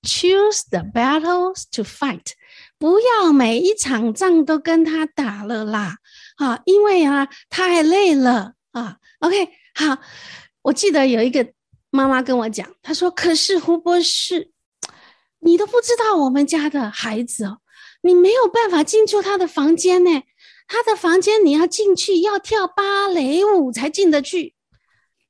[0.03, 2.33] ，choose the battles to fight，
[2.79, 5.97] 不要每一场仗都跟他打了啦，
[6.39, 8.97] 啊，因为啊太累了啊。
[9.21, 9.99] OK，好，
[10.63, 11.53] 我记得有一个
[11.91, 14.51] 妈妈跟我讲，她说：“可是胡博士，
[15.41, 17.59] 你都不知道我们家的孩子哦，
[18.03, 20.23] 你没有办法进出他的房间呢，
[20.67, 24.55] 他的房间你要进去要跳芭蕾舞才进得去。”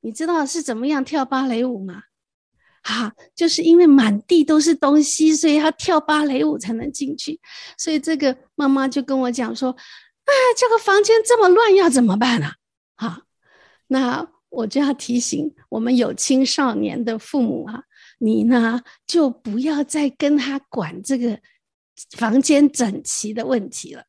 [0.00, 2.02] 你知道是怎么样跳芭蕾舞吗？
[2.82, 7.40] 啊，就是因为满地都是东西，所以要跳芭蕾舞才能进去。
[7.76, 9.76] 所以这个妈妈就跟我讲说
[10.28, 12.56] ：“哎，这个房间这么乱，要怎么办啊？”
[12.96, 13.22] 啊，
[13.86, 17.84] 那我就要提醒我们有青少年的父母啊，
[18.18, 21.40] 你呢就不要再跟他管这个
[22.16, 24.04] 房间整齐的问题了。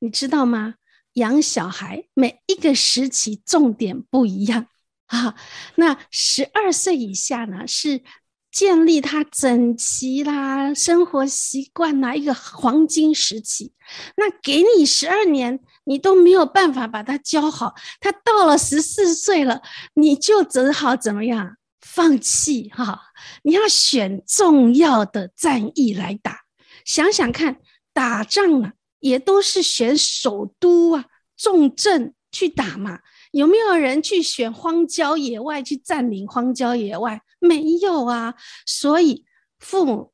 [0.00, 0.74] 你知道吗？
[1.14, 4.68] 养小孩每一个时期重点不一样。
[5.06, 5.34] 啊，
[5.76, 8.02] 那十二岁以下呢，是
[8.50, 13.72] 建立他整齐啦生活习惯啦一个黄金时期。
[14.16, 19.62] 那给你十二年，你都没有办法把他教好，他到了十四岁了，
[19.94, 21.56] 你就只好怎么样？
[21.80, 23.00] 放弃哈！
[23.42, 26.40] 你要选重要的战役来打。
[26.84, 27.56] 想想看，
[27.92, 33.00] 打仗啊，也都是选首都啊，重镇去打嘛。
[33.32, 37.20] 有没有人去选荒郊野外去占领荒郊野外？
[37.40, 38.34] 没有啊，
[38.66, 39.24] 所以
[39.58, 40.12] 父母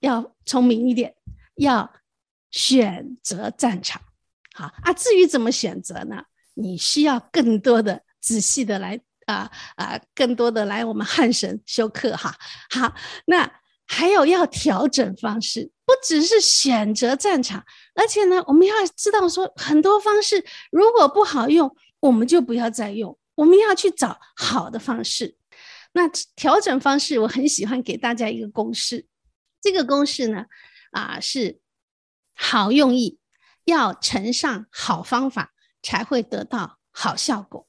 [0.00, 1.14] 要聪明一点，
[1.56, 1.92] 要
[2.50, 4.02] 选择战场。
[4.54, 6.24] 好啊，至于怎么选择呢？
[6.54, 12.34] 你需要更多的仔细的来啊啊，更多的来我们汉神修课哈。
[12.70, 12.94] 好，
[13.26, 21.76] 那还有要调整方式，不只是选择战场，而且呢，我们要知道说很多方式如果不好用。
[22.04, 25.38] 我们就不要再用，我们要去找好的方式。
[25.92, 29.06] 那调整方式，我很喜欢给大家一个公式。
[29.62, 30.44] 这个公式呢，
[30.90, 31.60] 啊，是
[32.34, 33.18] 好用意
[33.64, 37.66] 要乘上好方法，才会得到好效果。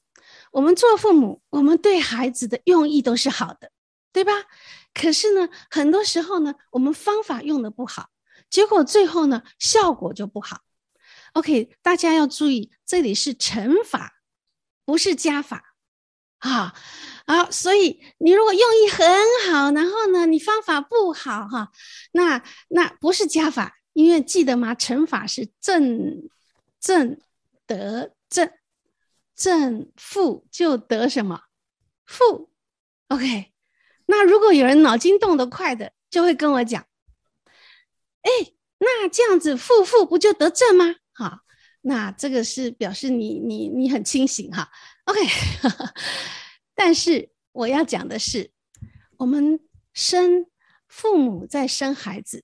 [0.52, 3.70] 我们做父母，我们对孩子的用意都是好的，
[4.12, 4.32] 对吧？
[4.92, 8.10] 可是呢，很多时候呢，我们方法用的不好，
[8.50, 10.60] 结果最后呢，效果就不好。
[11.32, 14.12] OK，大家要注意，这里是乘法。
[14.86, 15.74] 不是加法，
[16.38, 16.72] 啊，
[17.26, 19.06] 好，所以你如果用意很
[19.50, 21.72] 好，然后呢，你方法不好，哈，
[22.12, 24.76] 那那不是加法，因为记得吗？
[24.76, 26.30] 乘法是正
[26.80, 27.20] 正
[27.66, 28.50] 得正，
[29.34, 31.42] 正负就得什么？
[32.06, 32.52] 负
[33.08, 33.52] ，OK。
[34.06, 36.86] 那如果有人脑筋动得快的，就会跟我讲，
[38.22, 38.30] 哎，
[38.78, 40.94] 那这样子负负不就得正吗？
[41.12, 41.40] 好。
[41.88, 44.68] 那这个是表示你你你很清醒哈
[45.04, 45.20] ，OK。
[46.74, 48.50] 但是我要讲的是，
[49.18, 49.60] 我们
[49.94, 50.46] 生
[50.88, 52.42] 父母在生孩子，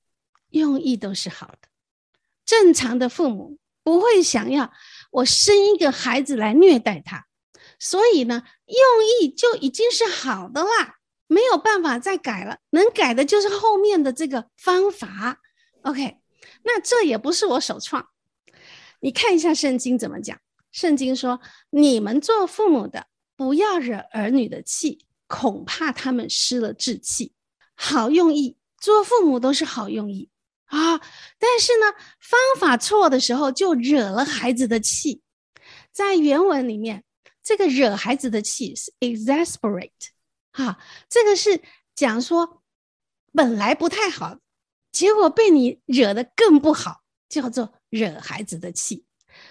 [0.51, 1.69] 用意都是好的。
[2.47, 4.73] 正常的父母不会想要
[5.11, 7.27] 我生一个孩子来虐待他，
[7.81, 8.77] 所以呢，用
[9.21, 12.59] 意就已经是好的啦，没有办法再改了。
[12.71, 15.41] 能改的就是后面的这个方法
[15.83, 16.19] ，OK。
[16.63, 18.12] 那这也不是我首创。
[19.03, 20.41] 你看一下圣经怎么讲？
[20.71, 21.41] 圣经说
[21.71, 27.35] ：“你们做父母的，不要惹儿女的气，恐怕他们失了志气。”
[27.75, 30.31] 好用意，做父母都是好用意
[30.67, 30.99] 啊。
[31.39, 35.21] 但是呢，方法错的时候就惹了孩子的气。
[35.91, 37.03] 在原文里面，
[37.43, 39.91] 这个惹孩子的气是 exasperate，
[40.53, 40.79] 哈，
[41.09, 41.61] 这个是
[41.97, 42.63] 讲说
[43.33, 44.39] 本来不太好，
[44.93, 47.75] 结果被你惹得更不好，叫做。
[47.93, 49.05] 惹孩子的气，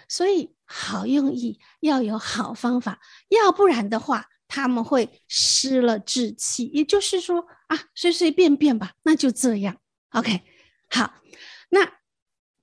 [0.08, 6.66] 所以好用意要有好方法，要不然的话他们会失了志气。
[6.74, 9.78] 也就是说啊，随随便便吧，那就这样。
[10.10, 10.42] OK，
[10.90, 11.14] 好，
[11.70, 12.00] 那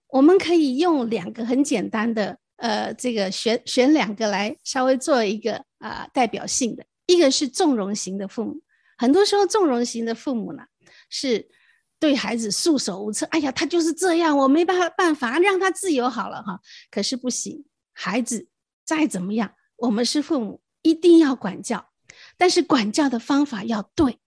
[0.08, 8.60] 我们可以用两个很简单的，呃，这个选选两个来稍微做一个啊、呃、代表性的，一个是纵容型的父母，
[8.96, 10.64] 很多时候纵容型的父母呢
[11.08, 11.48] 是。
[12.00, 16.60] 对孩子束手无策，哎呀，他就是这样，我没办法办法让他自由好了哈。
[16.90, 18.48] 可是不行，孩子
[18.84, 21.90] 再怎么样，我们是父母，一定要管教，
[22.36, 24.20] 但是管教的方法要对。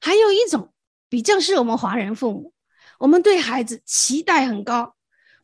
[0.00, 0.72] 还有一种
[1.08, 2.54] 比较是我们华人父母，
[3.00, 4.94] 我们对孩子期待很高，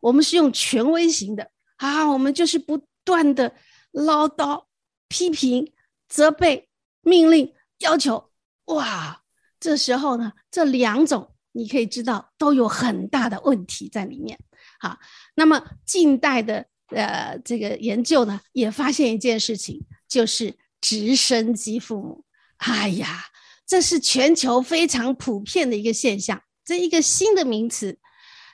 [0.00, 3.54] 我们是用权威型的啊，我们就是不断的
[3.90, 4.66] 唠叨、
[5.08, 5.72] 批评、
[6.08, 6.68] 责备、
[7.00, 8.30] 命令、要求，
[8.66, 9.22] 哇，
[9.58, 11.32] 这时候呢，这两种。
[11.56, 14.38] 你可以知道都有很大的问题在里面。
[14.78, 14.98] 好，
[15.34, 22.24] 那么近代的呃这个研究呢，也发现一件事情，就是直升机父母。
[22.58, 23.24] 哎呀，
[23.66, 27.98] 这是全球非常普遍的一个现象，这一个新的名词。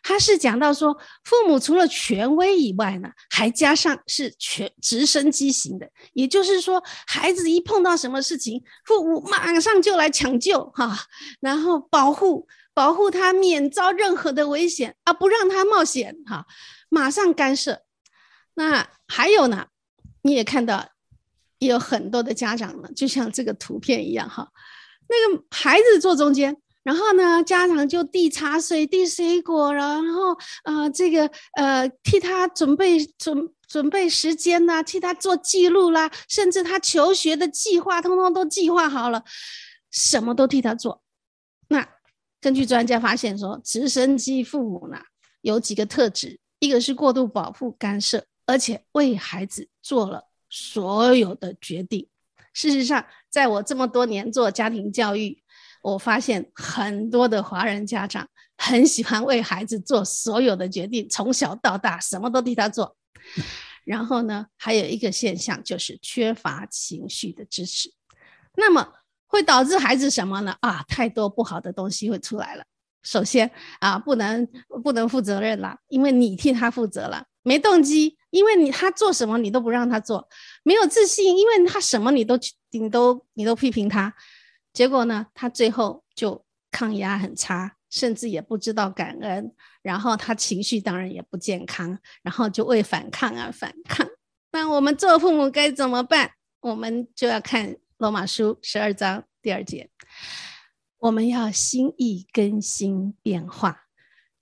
[0.05, 10.99] 他是讲到说，父母除了权威以外呢，还加上是全直升机型的，也就是说，孩子一碰到什么事情，父母马上就来抢救哈，
[11.39, 16.47] 然后保护保护他免遭任何的危险啊，不让他冒险哈，
[16.89, 17.83] 马上干涉。
[18.55, 19.67] 那还有呢，
[20.23, 20.89] 你也看到，
[21.59, 24.51] 有很多的家长呢，就像这个图片一样哈，
[25.09, 26.57] 那个孩子坐中间。
[26.85, 39.23] 然后呢，家长就递茶水、递水果，然后呃，这个呃，替他准备准准备时间呐，替他做记录啦，甚至他求学的计划，通通都计划好了，
[39.93, 41.01] 什么都替他做。
[41.69, 41.89] 那
[42.43, 44.99] 根据专家发现说，直升机父母呢，
[45.41, 52.09] 有几个特质：一个是过度保护、干涉，而且为孩子做了所有的决定。
[52.53, 55.43] 事实上，在我这么多年做家庭教育。
[55.83, 62.97] 我发现很多的华人家长很喜欢为孩子做所有的决定，从小到大什么都替他做。
[63.85, 67.93] 然后呢，还有一个现象就是缺乏情绪的支持，
[68.57, 68.93] 那么
[69.33, 70.55] 会导致孩子什么呢？
[70.61, 72.63] 啊，太多不好的东西会出来了。
[73.03, 74.47] 首先啊，不能
[74.85, 80.21] 不能负责任了，因为你替他负责了；没动机，因为你他做什么你都不让他做；
[80.63, 82.39] 没有自信，因为他什么你都
[82.71, 84.15] 你都你都批评他。
[84.73, 94.07] 结果呢，他最后就抗压很差，甚至也不知道感恩，然后他情绪当然也不健康，然后就为反抗而反抗。
[94.53, 96.31] 那我们做父母该怎么办？
[96.61, 99.89] 我们就要看罗马书十二章第二节，
[100.99, 103.85] 我们要心意更新变化，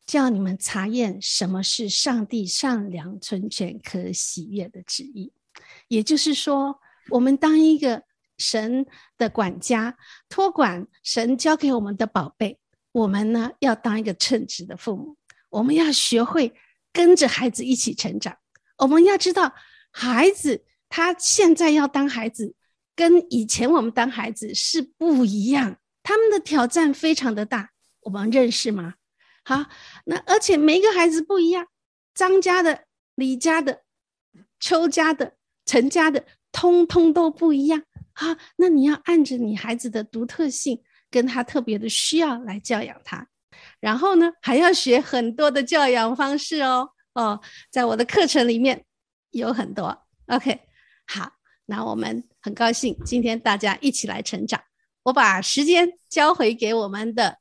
[0.06, 5.34] 叫你们查验什么是上帝善良、纯全、可喜悦的旨意。
[5.88, 6.80] 也就是说，
[7.10, 8.02] 我们当一个。
[8.38, 8.86] 神
[9.18, 9.98] 的管家，
[10.30, 12.58] 托管神交给我们的宝贝，
[12.90, 15.18] 我们呢要当一个称职的父母。
[15.50, 16.54] 我们要学会
[16.90, 18.38] 跟着孩子一起成长。
[18.78, 19.52] 我们要知道，
[19.90, 22.54] 孩子他现在要当孩子，
[23.00, 27.70] 跟以前我们当孩子是不一样，他们的挑战非常的大。
[28.02, 28.96] 我们认识吗？
[29.42, 29.64] 好，
[30.04, 31.66] 那而且每一个孩子不一样，
[32.12, 32.84] 张家的、
[33.14, 33.84] 李家的、
[34.58, 37.82] 邱家的、陈家的，通通都不一样。
[38.12, 43.26] 好，那你要按着你孩子的独特性，跟他特别的需要来教养他，
[43.80, 46.90] 然后呢，还要学很多的教养方式哦。
[47.14, 47.40] 哦，
[47.70, 48.84] 在我的课程里面
[49.30, 50.06] 有很多。
[50.26, 50.60] OK，
[51.06, 51.32] 好，
[51.70, 54.60] 那我们很高兴今天大家一起来成长。
[55.04, 57.38] 我把时间交回给我们的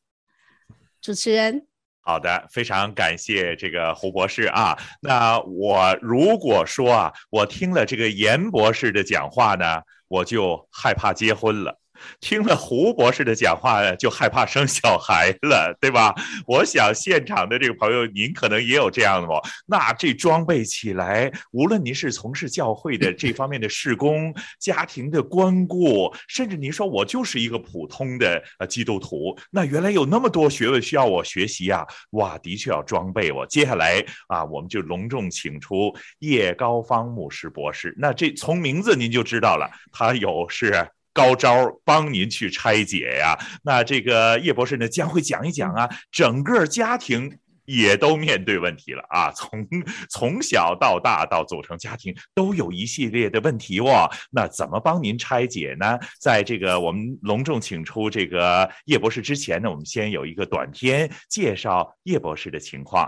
[1.01, 1.65] 主持人。
[2.01, 4.77] 好的，非常感谢这个胡博士啊。
[5.01, 11.79] 那我如果说啊，我听了这个严博士的讲话呢，我就害怕结婚了。
[12.19, 16.13] 听了胡博士的讲话，就害怕生小孩了，对吧？
[16.45, 19.41] 我想现场的这个朋友，您可能也有这样的哦。
[19.65, 31.85] 那这装备起来，无论您是从事教会的这方面的事工、家庭的关顾，甚至您说我就是一个普通的呃基督徒，那原来有那么多学问需要我学习啊！
[32.11, 33.45] 哇，的确要装备我。
[33.47, 37.95] 接下来啊，我们就隆重请出叶高芳牧师博士。
[37.97, 40.87] 那这从名字您就知道了，他有是。
[41.13, 49.67] 高招帮您去拆解呀，那这个叶博士呢将会讲一讲啊，整个家庭也都面对问题了啊，从
[50.09, 55.99] 从小到大到组成家庭都有一系列的问题哦，那怎么帮您拆解呢？
[56.19, 63.07] 在这个我们隆重请出这个叶博士之前呢，我们先有一个短片介绍叶博士的情况。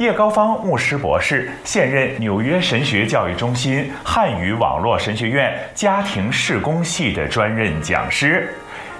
[0.00, 8.50] 叶高芳牧师博士，现任纽约神学教育中心汉语网络神学院家庭事工系的专任讲师。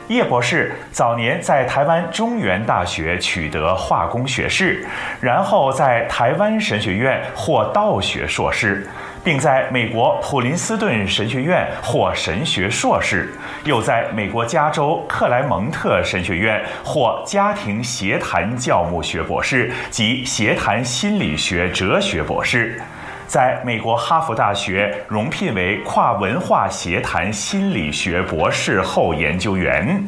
[0.09, 4.87] 叶博士早年在台湾中原大学取得化工学士，
[5.23, 8.87] 然后在台湾神学院获道学硕士。
[9.23, 22.81] 并在美国普林斯顿神学院获神学硕士，又在美国加州克莱蒙特神学院获家庭协谈教牧学博士及协谈心理学哲学博士，
[23.27, 30.03] 在美国哈佛大学荣聘为跨文化协谈心理学博士后研究员。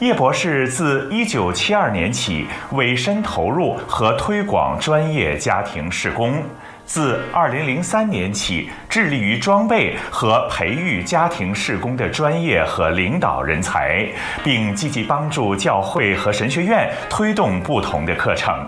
[0.00, 6.40] 叶博士自1972年起委身投入和推广专业家庭事工。
[6.88, 14.06] 自二零零三年起，致力于装备和培育家庭事工的专业和领导人才，
[14.42, 18.66] 并积极帮助教会和神学院推动不同的课程。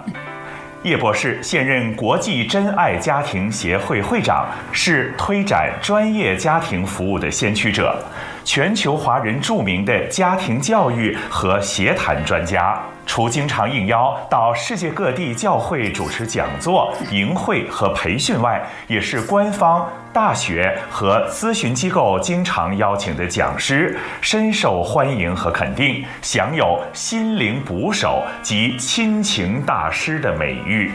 [0.83, 7.99] 叶博士现任国际真爱家庭协会会长，是推展专业家庭服务的先驱者，
[8.45, 12.79] 全球华人著名的家庭教育和协谈专家。
[13.11, 30.93] 除经常应邀到世界各地教会主持讲座、营会和培训外，也是官方、大学和咨询机构经常邀请的讲师，深受欢迎和肯定，享有“心灵捕手”及“亲情大师”的美誉。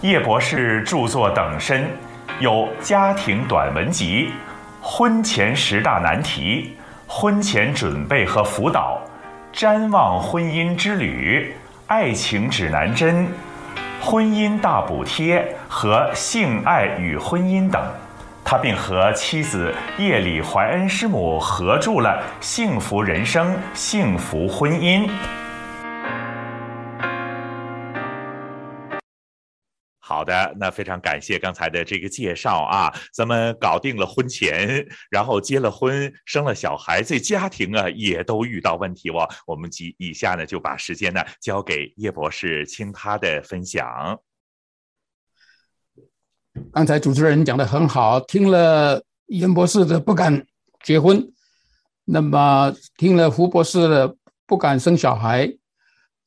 [0.00, 1.90] 叶博士著作等身，
[2.38, 4.30] 有《家庭短文集》
[4.88, 6.74] 《婚前十大难题》
[7.14, 8.98] 《婚前准备和辅导》。
[9.52, 11.54] 瞻望婚姻之旅、
[11.88, 13.26] 爱情指南针、
[14.00, 17.82] 婚姻大补贴和性爱与婚姻等，
[18.44, 25.06] 他并和妻子叶里怀恩师母合著了《幸福人生，幸福婚姻》。
[30.10, 39.28] 好的，那非常感谢刚才的这个介绍啊，咱们搞定了婚前， 然后结了婚，生了小孩，这家庭啊也都遇到问题哦。
[39.46, 44.18] 我们及以下呢就把时间呢交给叶博士，听他的分享。
[46.72, 50.44] 刚才主持人讲得很好，听了严博士的不敢
[50.82, 51.24] 结婚，
[52.04, 55.59] 那么听了胡博士的不敢生小孩。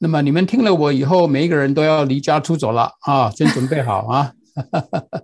[0.04, 3.32] 那么你们听了我以后，每一个人都要离家出走了啊！
[3.32, 4.34] 先准备好啊！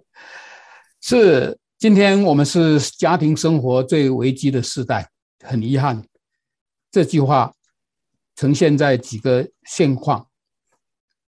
[1.03, 5.09] 是，今天我们是家庭生活最危机的时代，
[5.43, 6.01] 很遗憾，
[6.89, 7.51] 这句话
[8.38, 10.30] 呈现在几个现况：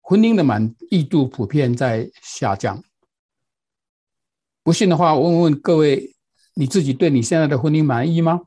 [0.01, 2.83] 婚姻的满意度普遍在下降。
[4.63, 6.15] 不信的话，问问各位，
[6.55, 8.41] 你自己对你现在的婚姻满意吗？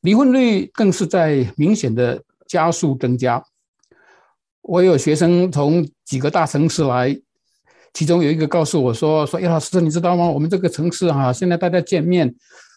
[0.00, 3.44] 离婚率更是在明显的加速增加。
[4.68, 7.18] 我有学生从几个大城市来，
[7.94, 10.28] 其中有一个告诉我说：“说叶老师，你知道吗？
[10.28, 12.34] 我们这个城市哈，现在大家见面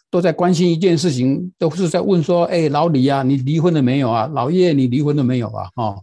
[0.10, 4.26] 都在关心一件事情，都是在问说：‘哎，老李啊，你离婚了没有啊？
[4.34, 6.02] 老叶，你离婚了没有啊？’哦，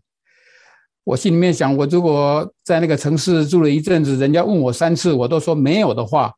[1.05, 6.31] 我心里面想，我如果在那个城市住了一阵子，人家问我三次，我都说没有的话，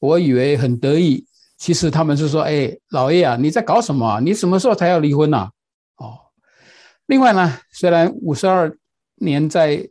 [0.00, 1.24] 我以为很得意。
[1.56, 4.20] 其实他们是说：‘哎，老叶啊，你在搞什么啊？
[4.20, 5.48] 你什么时候才要离婚呐？’
[5.96, 6.12] 哦，
[7.06, 8.70] 另外呢，虽然五十二。
[9.22, 9.88] 年在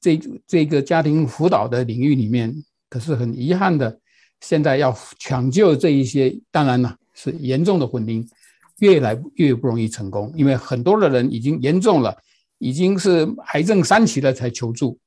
[0.00, 2.54] 这这个家庭辅导的领域里面，
[2.90, 3.98] 可是很遗憾的，
[4.40, 8.26] 现在要抢救这一些，当然了，是严重的婚姻，
[8.80, 12.14] 越来越不容易成功，因为很多的人已经严重了，
[12.58, 14.98] 已经是癌症三期了才求助。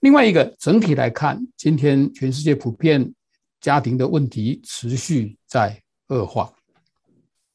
[0.00, 3.14] 另外一个，整体来看，今天全世界普遍
[3.60, 6.52] 家庭的问题持续在恶化。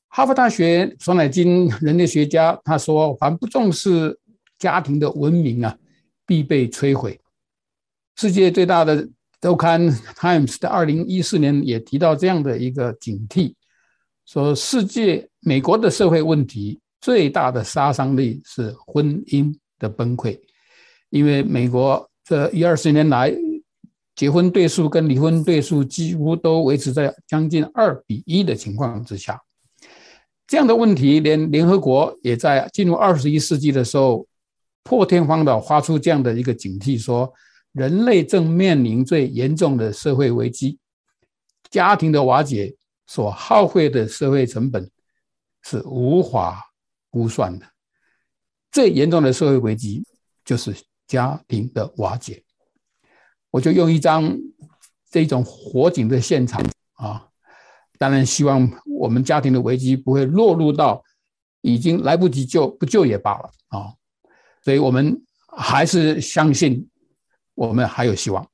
[0.08, 4.18] 哈佛大学索乃金人类学家他说：“凡不重视。”
[4.60, 5.78] 家庭的文明啊，
[6.26, 7.20] 必被摧毁。
[8.16, 9.08] 世界最大的
[9.40, 13.54] 周刊《Times》在二零一四年也提到这样的一个警惕，
[14.26, 20.40] 说世界美国的社会问题最大的杀伤力是婚姻的崩溃，
[21.12, 23.32] 因为美国这一二十年来，
[24.16, 29.40] 结婚对数跟离婚对数几乎都维持在将近二比一的情况之下。
[30.48, 34.28] 这样的问题，连联合国也在进入二十一世纪的时候。
[34.88, 37.30] 破天荒地发出这样的一个警惕，说
[37.74, 40.80] 人类正面临最严重的社会危机，
[41.70, 42.74] 家庭的瓦解
[43.06, 44.90] 所耗费的社会成本
[45.62, 46.64] 是无法
[47.10, 47.66] 估算的。
[48.72, 50.02] 最严重的社会危机
[50.46, 50.74] 就是
[51.06, 52.42] 家庭的瓦解。
[53.52, 54.38] 我就用一张
[55.12, 56.64] 这种火警的现场
[56.94, 57.28] 啊，
[57.98, 61.04] 当然希望我们家庭的危机不会落入到
[61.60, 63.94] 已经来不及救，不救也罢了啊。
[64.68, 66.86] 所以我们还是相信，
[67.56, 68.46] 我们还有希望。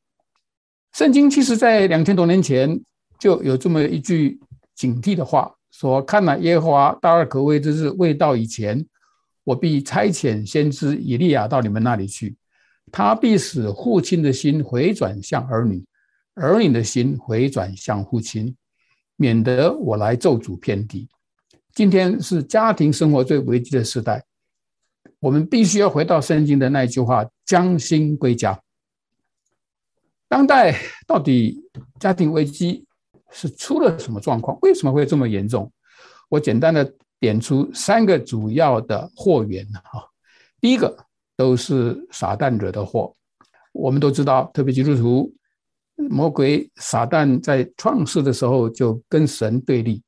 [0.91, 2.79] 圣经其实在两千多年前
[3.17, 4.39] 就有这么一句
[4.75, 8.85] 警惕的话，说：“看哪，耶和华大而可畏之日未到以前，
[9.43, 12.35] 我必差遣先知以利亚到你们那里去，
[12.91, 15.83] 他必使父亲的心回转向儿女，
[16.35, 18.55] 儿女的心回转向父亲，
[19.15, 21.09] 免得我来咒诅遍地。”
[21.73, 24.23] 今天是家庭生活最危机的时代。
[25.23, 28.61] 我们必须要回到圣经的那一句话：“将心归家。”
[30.27, 31.63] 当代到底
[31.97, 32.85] 家庭危机
[33.31, 34.59] 是出了什么状况？
[34.61, 35.71] 为什么会这么严重？
[36.27, 40.05] 我简单的点出三个主要的祸源哈。
[40.59, 40.93] 第一个
[41.37, 43.15] 都是撒旦惹的祸。
[43.71, 45.33] 我们都知道，特别基督徒，
[45.95, 50.03] 魔鬼撒旦在创世的时候就跟神对立，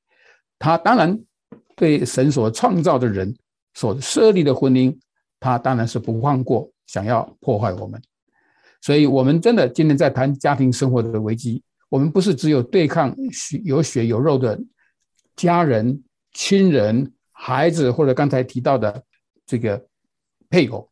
[0.60, 1.18] 他当然
[1.74, 3.34] 对神所创造的人
[3.76, 4.94] 所设立的婚姻。
[5.46, 8.02] 他当然是不放过，想要破坏我们，
[8.82, 14.60] 所以，我们真的今天在谈家庭生活的危机，我们不是只有对抗血有血有肉的
[15.36, 19.04] 家人、亲人、孩子，或者刚才提到的
[19.46, 19.86] 这个
[20.50, 20.90] 配偶，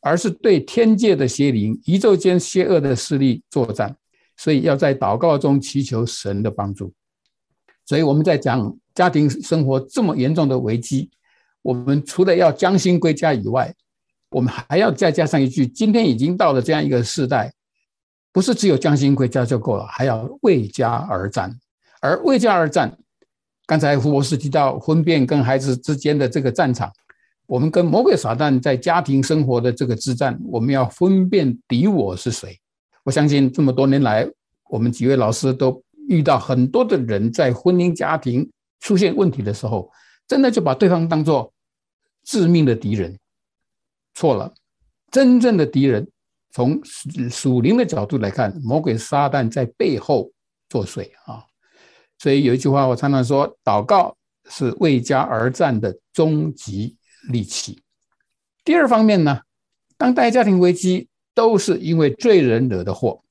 [0.00, 3.94] 而是对天界的邪灵、宇宙间邪恶的势力作战。
[4.38, 6.92] 所以，要在祷告中祈求神的帮助。
[7.84, 11.10] 所以，我们在讲家庭生活这么严重的危机，
[11.66, 13.74] 我们除了要将心归家以外，
[14.30, 17.52] 我们还要再加上一句：今天已经到了这样一个时代，
[18.32, 21.52] 不是只有将心归家就够了，还要为家而战。
[22.00, 22.96] 而为家而战，
[23.66, 26.88] 刚才胡博士提到婚变跟孩子之间的这个战场，
[27.48, 32.56] 我们跟魔鬼撒旦在家庭生活的这个之战，我们要分辨敌我是谁。
[33.02, 34.24] 我相信这么多年来，
[34.70, 38.48] 我们几位老师都遇到很多的人在婚姻家庭
[38.78, 39.90] 出现问题的时候，
[40.28, 41.52] 真的就把对方当作
[42.26, 43.18] 致命的敌人。
[44.12, 44.52] 错了，
[45.10, 46.06] 真正的敌人，
[46.50, 46.78] 从
[47.30, 50.30] 属灵的角度来看，魔鬼撒旦在背后
[50.68, 51.44] 作祟啊。
[52.18, 54.16] 所以有一句话，我常常说，祷告
[54.48, 56.96] 是为家而战的终极
[57.28, 57.82] 利器。
[58.64, 59.42] 第二方面呢，
[59.96, 63.22] 当代家庭危机都是因为罪人惹的祸。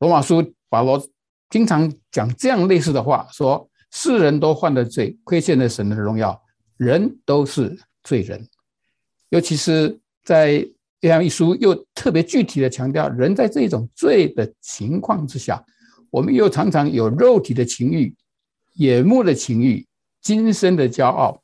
[0.00, 1.00] 罗马书保罗
[1.48, 6.42] 经常讲这样类似的话，说世人都犯了罪，亏欠了神的荣耀，
[6.76, 8.46] 人都是罪人。
[9.30, 10.64] 尤其是在
[11.00, 15.64] 约翰一书，又特别具体的强调，人在这种罪的情况之下，
[16.10, 18.14] 我们又常常有肉体的情欲、
[18.74, 19.84] 眼目的情欲、
[20.22, 21.42] 今生的骄傲，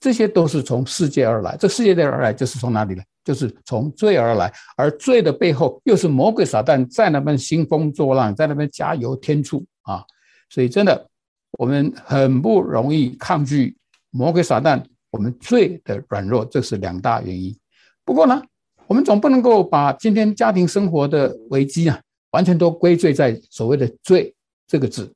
[0.00, 1.56] 这些都是从世界而来。
[1.56, 3.06] 这世界的而来，就是从哪里来？
[3.22, 4.52] 就是从罪而来。
[4.76, 10.02] 而罪的背后，又是魔鬼撒旦在那边兴风作浪，在那边加油添醋啊！
[10.48, 11.08] 所以，真的，
[11.52, 13.76] 我们很不容易抗拒
[14.10, 14.82] 魔鬼撒旦。
[15.10, 17.56] 我们罪的软弱，这是两大原因。
[18.04, 18.42] 不过呢，
[18.86, 22.00] 我们总不能够把今天家庭生活的危机啊，
[22.30, 24.34] 完全都归罪在所谓的“罪”
[24.66, 25.12] 这个字。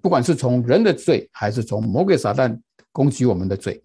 [0.00, 2.58] 不管是从人的罪，还是从魔鬼撒旦
[2.92, 3.82] 攻击我们的罪，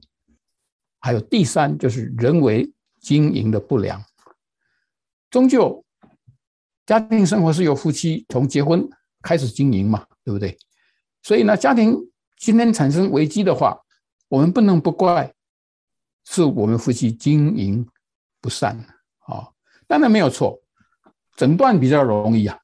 [0.99, 2.71] 还有第三，就是人为
[3.01, 4.01] 经营的不良。
[5.29, 5.83] 终究，
[6.85, 8.87] 家庭生活是由夫妻从结婚
[9.21, 10.57] 开始经营嘛，对不对？
[11.23, 11.97] 所以呢，家庭
[12.37, 13.79] 今天产生危机的话，
[14.33, 15.31] 我们不能不怪，
[16.25, 17.87] 是我们夫妻经营
[18.41, 18.75] 不善
[19.19, 19.47] 啊。
[19.85, 20.59] 当然没有错，
[21.35, 22.59] 诊断比较容易啊，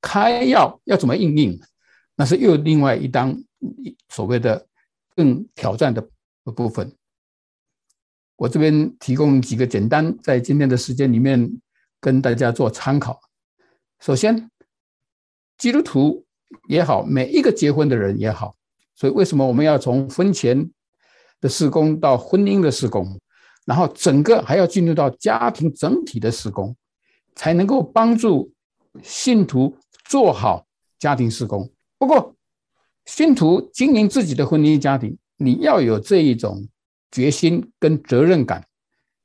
[0.00, 1.56] 开药要怎么应用，
[2.16, 3.40] 那是又另外一档
[4.08, 4.66] 所谓的
[5.14, 6.04] 更挑战的
[6.56, 6.92] 部分。
[8.34, 11.48] 我这边提供几个简单，在今天的时间里面
[12.00, 13.20] 跟大家做参考。
[14.00, 14.50] 首先，
[15.56, 16.26] 基督徒
[16.68, 18.56] 也好，每一个结婚的人也好。
[18.98, 20.68] 所以，为什么我们要从婚前
[21.40, 23.16] 的施工到婚姻的施工，
[23.64, 26.74] 然后整个还要进入到家庭整体的施工，
[27.36, 28.52] 才能够帮助
[29.00, 30.66] 信徒做好
[30.98, 31.70] 家庭施工？
[31.96, 32.34] 不过，
[33.04, 36.66] 信徒经营自己的婚姻家庭，你要有这一种
[37.12, 38.66] 决心跟责任感，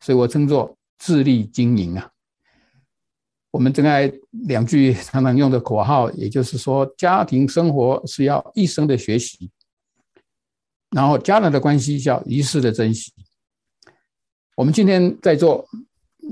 [0.02, 2.12] 所以我称作自力经营啊。
[3.50, 9.50] 我们正爱两句常常用的口号，也就是说，家庭生活是要一生的学习。
[10.94, 13.12] 然后家人的关系叫一世的珍惜。
[14.56, 15.66] 我们今天在座，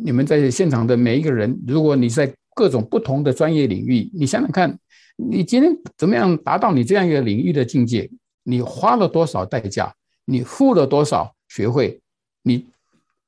[0.03, 4.77] 你们在现场的每一个人，如果你在各种不同的专业领域，你想想看，
[5.17, 8.09] 你今天怎么样达到你这样一个领域的境界？
[8.43, 9.93] 你花了多少代价？
[10.25, 11.99] 你付了多少学费？
[12.43, 12.67] 你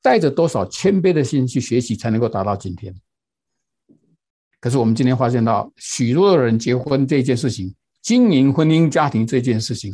[0.01, 2.93] 带着多少谦卑的心去学习，才能够达到今天？
[4.59, 9.91] 可是我们今天发现到，许多的人结婚这件事情，经营婚姻家庭这件事情。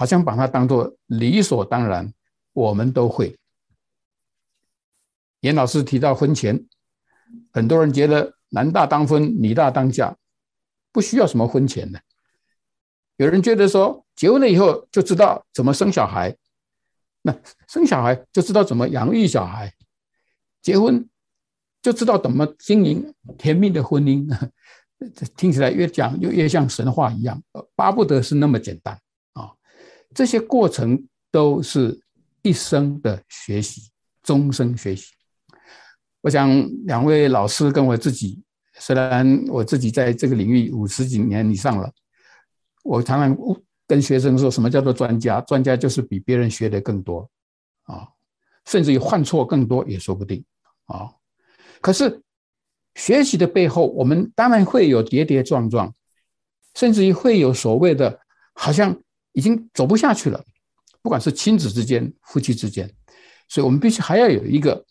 [0.00, 2.10] 好像把它当作理所当然，
[2.54, 3.38] 我们都会。
[5.40, 6.66] 严老师提到婚前，
[7.52, 10.16] 很多人觉得男大当婚，女大当嫁，
[10.90, 12.00] 不需要什么婚前的。
[13.18, 16.34] 有人觉得说，结婚了以后就知道怎么生小孩，
[17.20, 17.38] 那
[17.68, 19.74] 生小孩就知道怎么养育小孩，
[20.62, 21.06] 结婚
[21.82, 24.26] 就知道怎么经营甜蜜的婚姻。
[25.14, 27.42] 这听起来越讲就越像神话一样，
[27.74, 28.98] 巴不得是那么简单。
[30.14, 32.00] 这些过程都是
[32.42, 33.90] 一生的学习，
[34.22, 35.12] 终生学习。
[36.20, 36.50] 我想
[36.84, 38.42] 两位老师跟我自己，
[38.74, 41.90] 虽然我自己在这个领域五十几年以上了，
[42.82, 43.36] 我常常
[43.86, 45.40] 跟学生说什么叫做专家？
[45.42, 47.30] 专家就是比别人学的更多
[47.84, 48.08] 啊，
[48.66, 50.44] 甚至于犯错更多也说不定
[50.86, 51.08] 啊。
[51.80, 52.20] 可是
[52.96, 55.94] 学习的背后，我们当然会有跌跌撞撞，
[56.74, 58.18] 甚至于会有所谓的，
[58.54, 59.00] 好像。
[59.32, 60.44] 已经走不下去了，
[61.02, 62.92] 不管是亲子之间、夫妻之间，
[63.48, 64.84] 所以我们必须还要有一个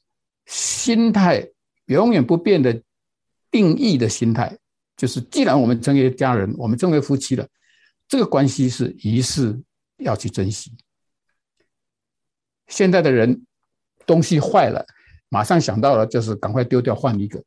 [0.45, 1.47] 心态
[1.85, 2.81] 永远不变的
[3.51, 4.57] 定义的心态，
[4.95, 7.47] 就是既然我们成为家人，我们成为夫妻了，
[8.07, 9.61] 这个关系是一世
[9.97, 10.75] 要去珍惜。
[12.67, 13.45] 现在的人
[14.05, 14.85] 东西坏了，
[15.29, 17.43] 马上想到了就是赶快丢掉换一个。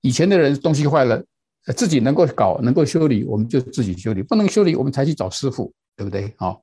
[0.00, 1.24] 以前的人东西坏了，
[1.72, 6.34] 自己能够搞能够修理，我们就自己修理；不能修理，我们才去找师傅，对不对？
[6.36, 6.62] 好，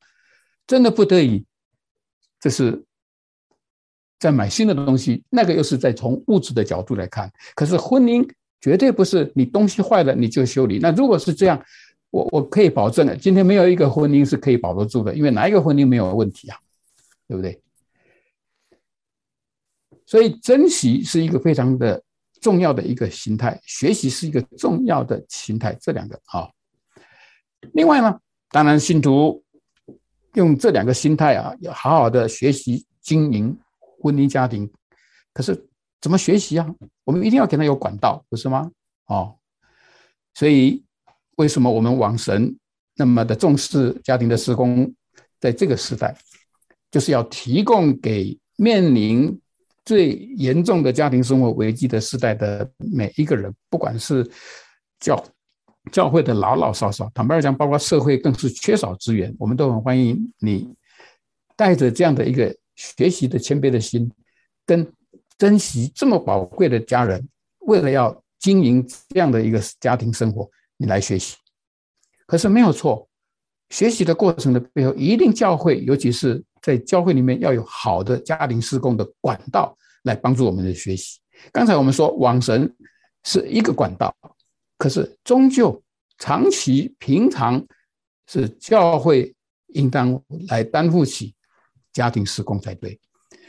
[0.68, 1.44] 真的不得已，
[2.40, 2.84] 这是
[4.20, 7.32] 在买新的东西，那个又是在从物质的角度来看。
[7.56, 8.30] 可是婚姻
[8.60, 10.78] 绝对不是你东西坏了你就修理。
[10.80, 11.60] 那如果是这样，
[12.12, 16.58] 我我可以保证，今天没有一个婚姻是可以保得住的，因为哪一个婚姻没有问题啊？
[17.28, 17.60] 对不对？
[20.06, 22.04] 所以珍惜是一个非常的
[22.42, 26.50] 重要的一个心态，学习是一个重要的心态，这两个啊。
[27.72, 28.20] 另外呢，
[28.50, 29.42] 当然信徒
[30.34, 33.58] 用这两个心态啊，要好好的学习经营
[34.02, 34.70] 婚姻家庭。
[35.34, 35.56] 可是
[36.02, 36.68] 怎么学习啊？
[37.06, 38.70] 我们一定要给他有管道，不是吗？
[39.06, 39.38] 哦，
[40.34, 40.84] 所以。
[41.38, 42.56] 为什么我们网神
[42.94, 44.94] 那么的重视家庭的施工，
[45.40, 46.16] 在这个时代，
[46.92, 49.42] 就是要提供给面临
[49.86, 54.30] 最严重的家庭生活危机的时代的每一个人，不管是
[55.00, 55.24] 教
[55.92, 60.74] 教会的老老少少，坦白讲，包括社会更是缺少资源，我们都很欢迎你
[61.56, 64.12] 带着这样的一个学习的谦卑的心，
[64.66, 64.86] 跟
[65.38, 67.28] 珍惜这么宝贵的家人，
[67.62, 70.50] 为了要经营这样的一个家庭生活。
[70.78, 71.38] 你来学习，
[72.26, 73.08] 可是没有错。
[73.70, 81.20] 学习的过程的背后，一定教会，尤其是在教会里面，要有好的家庭施工的管道来帮助我们的学习。
[81.52, 82.74] 刚才我们说网神
[83.24, 84.16] 是一个管道，
[84.78, 85.82] 可是终究
[86.18, 87.66] 长期平常
[88.28, 89.34] 是教会
[89.68, 91.34] 应当来担负起
[91.92, 93.00] 家庭施工才对。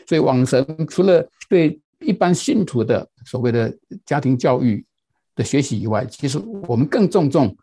[0.07, 4.85] 所以网神除了对一般信徒的所谓的家庭教育。
[5.35, 6.39] 的学习以外，其实
[6.69, 7.57] 我们更重重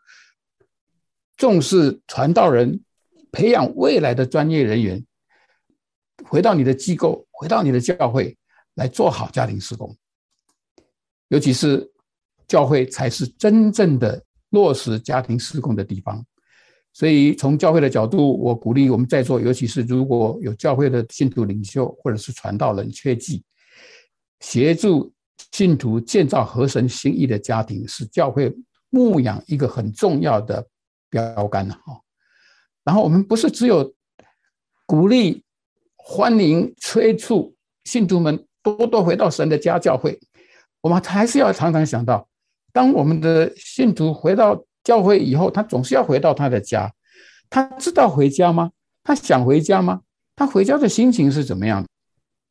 [1.37, 2.81] 重视传道人，
[3.31, 5.05] 培养未来的专业人员，
[6.29, 8.37] 回到你的机构，回到你的教会
[8.75, 9.95] 来做好家庭事工。
[11.29, 11.91] 尤其是
[12.47, 16.23] 教会才是真正的落实家庭事工的地方。
[16.93, 23.43] 所以从教会的角度，我鼓励我们在座，尤其是如果有教会的信徒领袖或者是传道人，切记
[24.39, 25.11] 协助。
[25.53, 28.53] 信徒建造合神心意的家庭是教会
[28.89, 30.67] 牧养一个很重要的
[31.09, 32.01] 标杆哈。
[32.83, 33.95] 然后我们不是只有
[34.85, 35.43] 鼓励、
[36.11, 40.19] 欢迎、催促信徒们多多回到神的家教会，
[40.81, 42.27] 我们还是要常常想到，
[42.73, 46.91] 当我们的信徒回到教会以后，他总是要回到他的家。
[47.47, 48.71] 他知道回家吗？
[49.03, 50.01] 他想回家吗？
[50.35, 51.85] 他回家的心情是怎么样？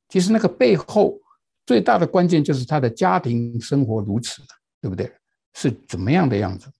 [0.08, 1.18] 其实那个背后。
[1.66, 4.40] 最大的关键就是他的家庭生活如此，
[4.80, 5.12] 对不对？
[5.52, 6.70] 是怎么样的样子？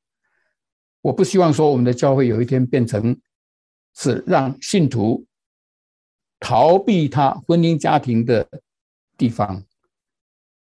[1.02, 3.14] 我不希望说我们的教会有一天变成
[3.94, 5.26] 是让信徒
[6.40, 8.48] 逃避他婚姻家庭的
[9.16, 9.64] 地方。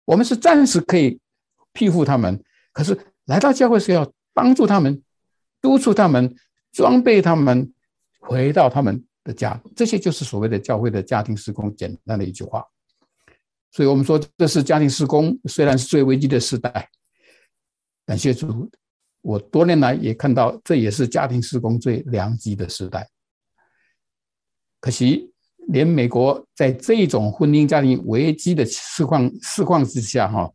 [0.05, 1.19] 我们是暂时可以
[1.71, 2.43] 庇护他们，
[2.73, 5.01] 可是来到教会是要帮助他们、
[5.61, 6.35] 督促他们、
[6.71, 7.73] 装备他们
[8.19, 9.61] 回到他们的家。
[9.75, 12.65] 这些就是所谓的教会的家庭施工，简单的一句话。
[13.71, 16.89] 所以我们说，这是家庭施工，虽然是最危机的时代，
[18.05, 18.69] 感谢主，
[19.21, 23.09] 我多年来也看到，这也是家庭施工最良机的时代。
[24.81, 25.30] 可惜，
[25.71, 30.51] 连美国在这种婚姻家庭危机的情况情况之下，哈，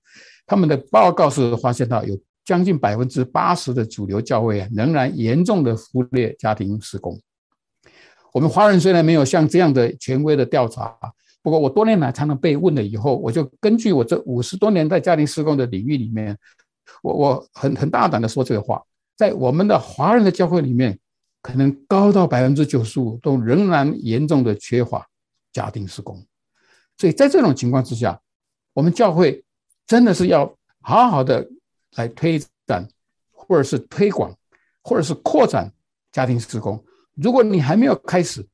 [0.47, 7.19] 他们的报告是发现到有将近百分之八十的主流教会啊，仍然严重的忽略家庭施工。
[8.33, 10.95] 我们华人虽然没有像这样的权威的调查。
[11.43, 16.37] 不过我多年来常常被问了以后，我就根据我这五十多年在家庭施工的领域里面，
[17.05, 18.83] 我我很很大胆的说这个话，
[19.17, 20.99] 在我们的华人的教会里面，
[21.47, 25.09] 可能高到百分之九十五都仍然严重的缺乏
[25.53, 26.27] 家庭施工。
[26.99, 28.21] 所以在这种情况之下，
[28.73, 29.45] 我们教会
[29.87, 31.49] 真的是要好好的
[31.95, 32.89] 来推展，
[33.31, 34.35] 或者是推广，
[34.83, 35.73] 或者是扩展
[36.11, 36.85] 家庭施工。
[37.15, 38.45] 如果你还没有开始，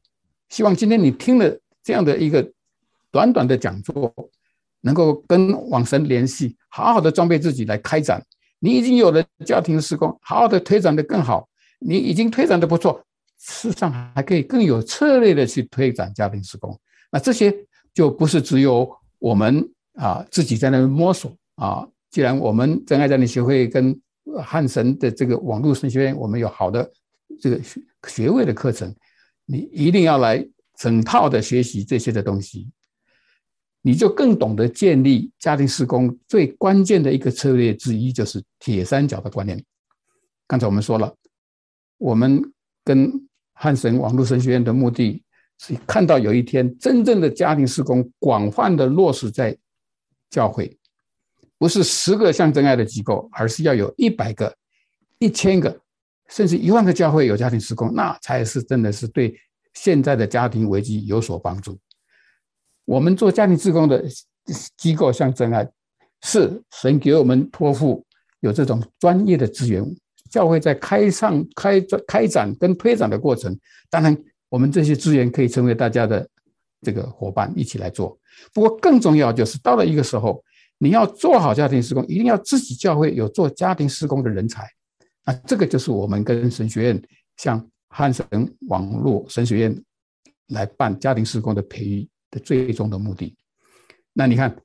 [0.51, 2.53] 希望今天你听了这样的一个。
[3.11, 4.11] 短短的讲座，
[4.81, 8.25] 能够跟网神联系，好好的装备自己来开展。
[8.59, 11.47] 你已经有了家庭施工，好好的推展的更好。
[11.85, 13.05] 你已经推展的不错，
[13.39, 16.79] 事实上还可以更有策略的去推展家庭施工。
[17.11, 17.55] 那这些
[17.93, 21.87] 就不是只有我们啊自己在那摸索啊。
[22.11, 23.99] 既然我们真爱家庭协会跟
[24.45, 26.91] 汉神的这个网络神学院，我们有好的
[27.41, 28.95] 这个学学位的课程，
[29.47, 30.47] 你一定要来
[30.79, 32.69] 整套的学习这些的东西。
[33.85, 39.61] 你就更懂得建立家庭施工最关键的一个策略之一，就是铁三角的观念。
[40.47, 41.13] 刚才我们说了，
[42.03, 42.43] 我们
[42.83, 43.13] 跟
[43.53, 45.23] 汉神网络神学院的目的
[45.61, 49.57] 是看到有一天真正的家庭事工广泛的落实在
[50.29, 50.77] 教会，
[51.59, 54.53] 不是十个像真爱的机构，而是要有一百个、
[55.21, 55.81] 一千个，
[56.29, 59.39] 甚至一万个教会有家庭事工，那才是真的是对
[59.75, 61.79] 现在的家庭危机有所帮助。
[62.85, 64.05] 我们做家庭事工的
[64.77, 65.71] 机构，像真爱，
[66.23, 68.05] 是神给我们托付
[68.41, 69.97] 有这种专业的资源。
[70.33, 73.57] 教会在开上开展开展跟推展的过程，
[73.91, 74.17] 当然
[74.49, 76.27] 我们这些资源可以成为大家的
[76.81, 78.19] 这个伙伴，一起来做。
[78.55, 80.43] 不过更重要就是到了一个时候，
[80.79, 84.67] 你要做好家庭施工，一定要自己教会有做家庭施工的人才。
[85.25, 87.03] 啊，这个就是我们跟神学院，
[87.37, 88.27] 像汉神
[88.69, 89.85] 网络神学院
[90.49, 92.09] 来办家庭施工的培育。
[92.33, 93.37] 的最终的目的，
[94.15, 94.57] 那你看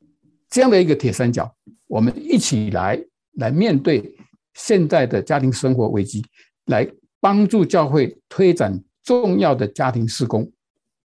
[0.50, 1.54] 这样的一个铁三角，
[1.86, 2.98] 我们一起来
[3.34, 4.16] 来面对
[4.58, 6.26] 现在的家庭生活危机，
[6.66, 6.90] 来
[7.20, 10.52] 帮助教会推展重要的家庭事工，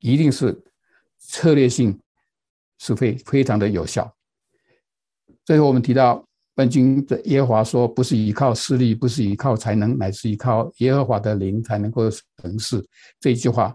[0.01, 0.57] 一定是
[1.19, 1.99] 策略性
[2.79, 4.15] 是非非常的有效。
[5.47, 6.23] 最后我们提到，
[6.55, 12.11] 本经的耶和华说，不是依靠势力，不是依靠才能，乃是依靠耶和华的灵才能够
[12.43, 12.87] 成事。
[13.19, 13.75] 这一句话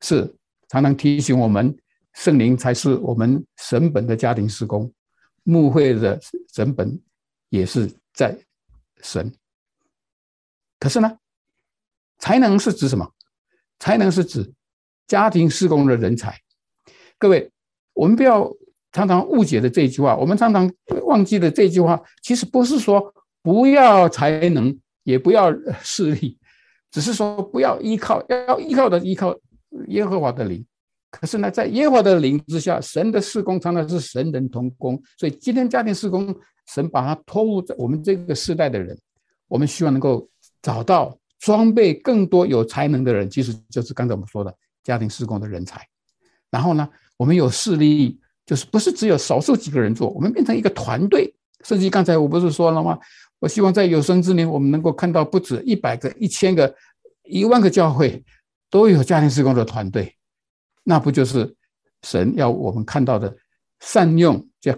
[0.00, 0.32] 是
[0.68, 1.76] 常常提醒我们。
[2.14, 4.92] 圣灵才是我们神本的家庭事工，
[5.44, 6.18] 牧会的
[6.52, 7.00] 神本
[7.48, 8.36] 也是在
[9.02, 9.32] 神。
[10.78, 11.18] 可是呢，
[12.18, 13.12] 才能是指什么？
[13.78, 14.52] 才能是指
[15.06, 16.36] 家庭事工的人才。
[17.16, 17.50] 各位，
[17.94, 18.52] 我们不要
[18.92, 20.70] 常常误解的这句话，我们常常
[21.04, 22.00] 忘记了这句话。
[22.22, 26.38] 其实不是说不要才能，也不要势力，
[26.90, 29.36] 只是说不要依靠，要依靠的依靠
[29.86, 30.64] 耶和华的灵。
[31.10, 35.00] 可是呢，在耶和华的灵之下，神的事工常常是神人同工。
[35.16, 36.34] 所以今天家庭事工，
[36.68, 38.96] 神把它托付在我们这个世代的人，
[39.48, 40.28] 我们希望能够
[40.62, 44.54] 找到装备更多有才能的人，其实就是刚才我们说的
[44.84, 45.86] 家庭事工的人才。
[46.50, 51.34] 然后呢，我们有势力，就是不是只有少数几个人做，我们变成一个团队。
[51.64, 52.98] 甚至刚才我不是说了吗？
[53.40, 56.72] 我希望在有生之年，我们能够看到不止一百个、一千个、
[57.24, 58.24] 一万个教会
[58.70, 60.14] 都有家庭事工的团队。
[60.84, 61.56] 那不就是
[62.02, 63.36] 神要我们看到的
[63.80, 64.70] 善用这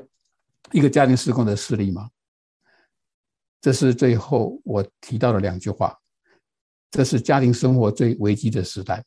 [0.72, 2.10] 一个家庭施工的事例吗？
[3.60, 5.96] 这是最后我提到的两句话。
[6.90, 9.04] 这是家庭生活最危机的时代，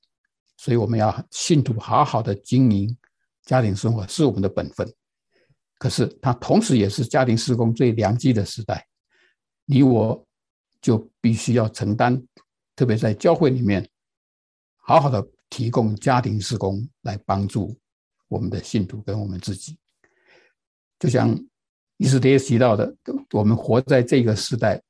[0.57, 2.97] 所以我们要信徒好好的经营
[3.43, 4.88] 家庭生活是我们的本分。
[5.78, 8.88] 可是它同时也是家庭施工最良机的时代，
[9.66, 10.26] 你我
[10.82, 12.26] 就必须要承担，
[12.76, 13.88] 特别在教会里面
[14.78, 15.26] 好好的。
[15.49, 17.80] 提供家庭施工来帮助
[18.28, 19.78] 我们的信徒跟我们自己，
[20.97, 21.30] 就像
[22.04, 22.93] 以斯帖提到的，
[23.32, 24.82] 我们活在这个时代，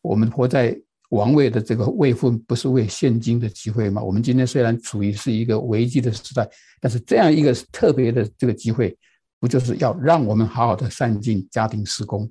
[0.00, 4.00] 我们活在王位的这个位分，不是为现今的机会吗？
[4.00, 6.48] 我们今天虽然处于是一个危机的时代，
[6.80, 8.96] 但是这样一个特别的这个机会，
[9.40, 12.30] 不就是要让我们好好的善尽家庭事工，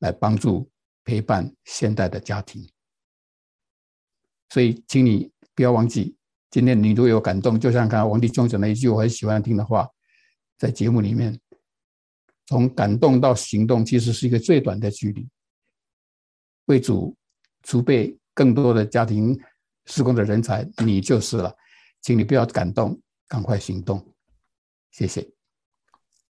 [0.00, 0.68] 来帮助
[1.02, 2.68] 陪伴现代的家庭？
[4.50, 6.14] 所以，请你不要忘记。
[6.50, 9.88] 今天你如果有感动，就像刚才王弟兄讲的一句我很喜欢听的话，
[10.58, 11.40] 在节目里面，
[12.50, 15.24] 从感动到行动，其实是一个最短的距离。
[16.64, 17.16] 为主
[17.62, 19.38] 储备更多的家庭
[19.86, 21.54] 施工的人才，你就是了。
[22.02, 24.04] 请你不要感动，赶快行动。
[24.90, 25.39] 谢谢。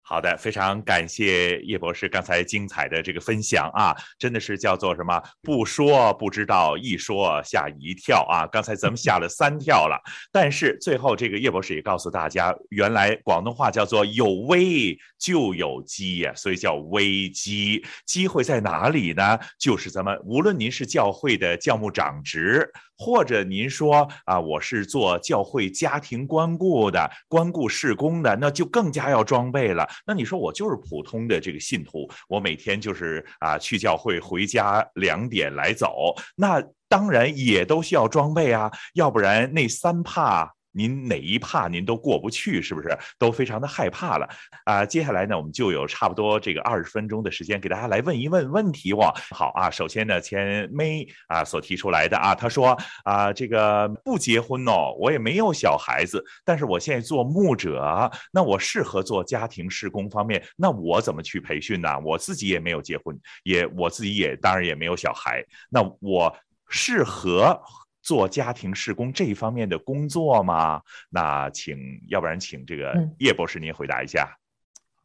[0.06, 5.20] 好的，非常感谢叶博士刚才精彩的这个分享啊，真的是叫做什么？
[5.41, 8.45] 不说不知道，一说吓一跳啊！
[8.51, 9.97] 刚才咱们吓了三跳了，
[10.30, 17.84] 但是最后这个叶博士也告诉大家，原来广东话叫做有危就有机呀，所以叫危机。
[18.06, 19.39] 机会在哪里呢？
[19.58, 22.70] 就是咱们无论您是教会的教牧长职。
[22.95, 29.86] 或者您说啊，我是做教会家庭关顾的，关顾事工的，那就更加要装备了。
[30.06, 40.54] 那你说我就是普通的这个信徒，我每天就是啊去教会，回家两点来走，那当然也都需要装备啊，要不然那三怕。
[40.74, 44.28] 您哪一怕您都过不去，是不是都非常的害怕了
[44.65, 44.86] 啊？
[44.86, 49.13] 接下来呢，我们就有差不多这个二十分钟的时间，给大家来问一问问题哇。
[49.32, 61.99] 好啊，首先呢，前妹啊所提出来的啊，他说啊，这个不结婚哦，我也没有小孩子，但是我现在做牧者，那我适合做家庭事工方面，那我怎么去培训呢？
[62.03, 66.36] 我自己也没有结婚，也我自己也当然也没有小孩，那我
[66.67, 67.61] 适合。
[68.04, 70.82] 做家庭事工这一方面的工作吗？
[71.10, 71.76] 那请，
[72.10, 74.38] 要不然请这个叶博士您回答一下。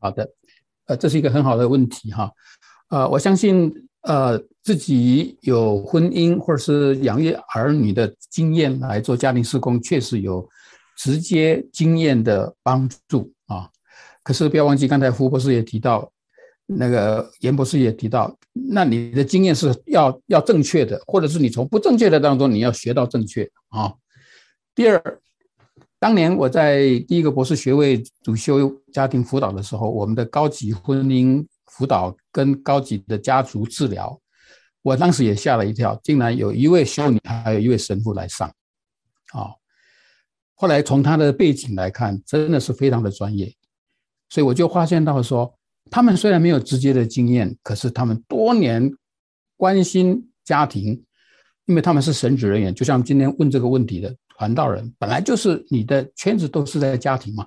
[0.00, 0.28] 好的，
[0.86, 2.30] 呃，这是一个很好的问题哈。
[2.88, 3.72] 呃，我相信
[4.02, 10.48] 呃自己有婚姻或者是养育儿女的经验来做家庭事工，确实有
[10.96, 13.70] 直接经验的帮助啊。
[14.22, 16.10] 可是不要忘记，刚才胡博士也提到，
[16.68, 23.92] 那个严博士也提到，那你的经验是要要正确的，或者是你从不正确的当中你要学到正确啊。
[24.74, 25.20] 第二。
[26.00, 34.16] 当年我在第一个博士学位主修家庭辅导的时候，我们的高级婚姻辅导跟高级的家族治疗，
[34.82, 38.48] 我当时也吓了一跳，竟然有一位修女，还有一位神父来上，
[39.32, 39.50] 啊，
[40.54, 43.52] 后来从他的背景来看，真的是非常的专业，
[44.28, 45.52] 所以我就发现到说，
[45.90, 48.90] 他们虽然没有直接的经验，可是他们多年
[49.56, 51.02] 关心家庭，
[51.66, 54.14] 因为他们是神职人员，就像今天问这个问题的。
[54.38, 57.44] 传道人本来就是你的圈子都是在家庭嘛，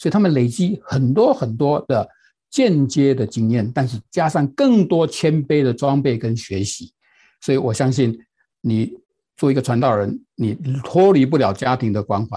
[0.00, 2.04] 所以他们累积很多很多的
[2.50, 6.92] 间接的经验，但是加上更多谦卑的装备跟学习，
[7.40, 8.18] 所以我相信
[8.60, 8.92] 你
[9.36, 12.36] 做一个传道人，你脱离不了家庭的关怀。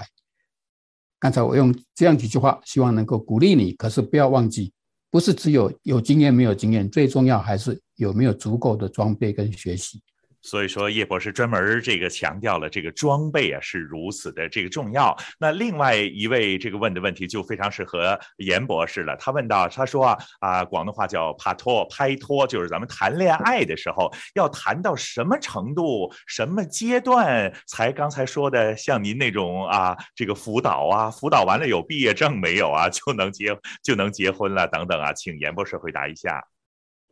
[1.18, 4.72] 刚才我用这样几句话，希望能够鼓励你，可是不要忘记，
[5.16, 10.02] 不是只有有经验没有经验，最重要还是有没有足够的装备跟学习。
[10.46, 15.18] 所以说，叶博士专门这个强调了这个装备啊是如此的这个重要。
[15.40, 19.18] 那另外一位这个问的问题就非常适合严博士了。
[19.18, 36.55] 他问到，他说啊啊，广东话叫拍拖，拍拖就是咱们谈恋爱的时候要谈到什么程度、什么阶段才刚才说的像您那种啊这个辅导啊，辅导完了有毕业证没有啊就能结就能结婚了等等啊，请严博士回答一下。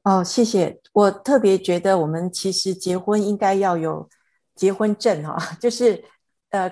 [0.04, 0.82] 哦，谢谢。
[0.92, 4.10] 我特别觉得，我们其实结婚应该要有
[4.54, 6.04] 结婚证哈，就是
[6.50, 6.70] 呃，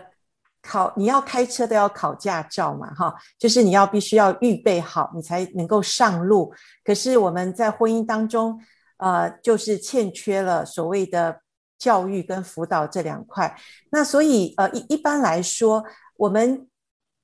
[0.62, 6.54] 考你要开车都要考驾照嘛哈，就是你要必须要预备好，你才能够上路。
[6.84, 8.60] 可是我们在婚姻当中，
[8.98, 11.40] 呃，就是欠缺了所谓的
[11.80, 13.56] 教育跟辅导这两块。
[13.92, 15.86] 那所以呃，一一般来说，
[16.18, 16.68] 我们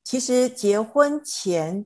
[0.05, 1.85] 其实结婚前。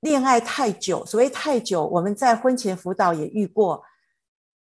[0.00, 3.82] 恋爱太久，所谓太久，我们在婚前辅导也遇过，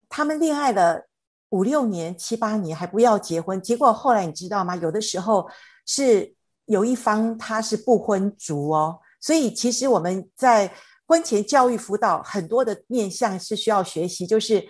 [0.09, 1.07] 他们恋爱了
[1.49, 4.75] 五六年、七八年还不要结婚，结果后来你知道吗？
[4.77, 5.47] 有的时候
[5.85, 6.33] 是
[6.65, 10.73] 有一方他是不婚族哦，所以其实我们在
[11.05, 14.65] 婚前教育辅导很多的面向是需要学习，就是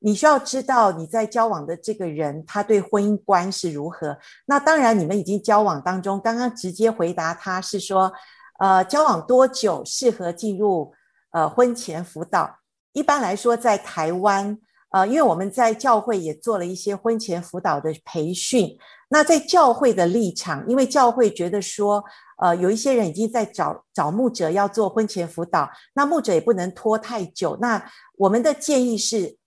[0.00, 4.16] 你需要知道你在交往的这个人他对婚姻观是如何。
[4.46, 8.12] 那当然，你们已经交往当中，刚刚直接回答他是说。
[8.60, 10.92] 呃，交往多久适合进入
[11.30, 12.58] 呃婚前辅导？
[12.92, 14.58] 一般来说，在台湾，
[14.90, 18.76] 呃，因为我们在教会也做了一些婚前辅导的培训。
[19.08, 22.04] 那在教会的立场，因为教会觉得说，
[22.42, 27.56] 呃，有一些人已经在找找牧者要做婚前辅导，那牧者也不能拖太久。
[27.62, 27.82] 那
[28.18, 29.38] 我们的建议是，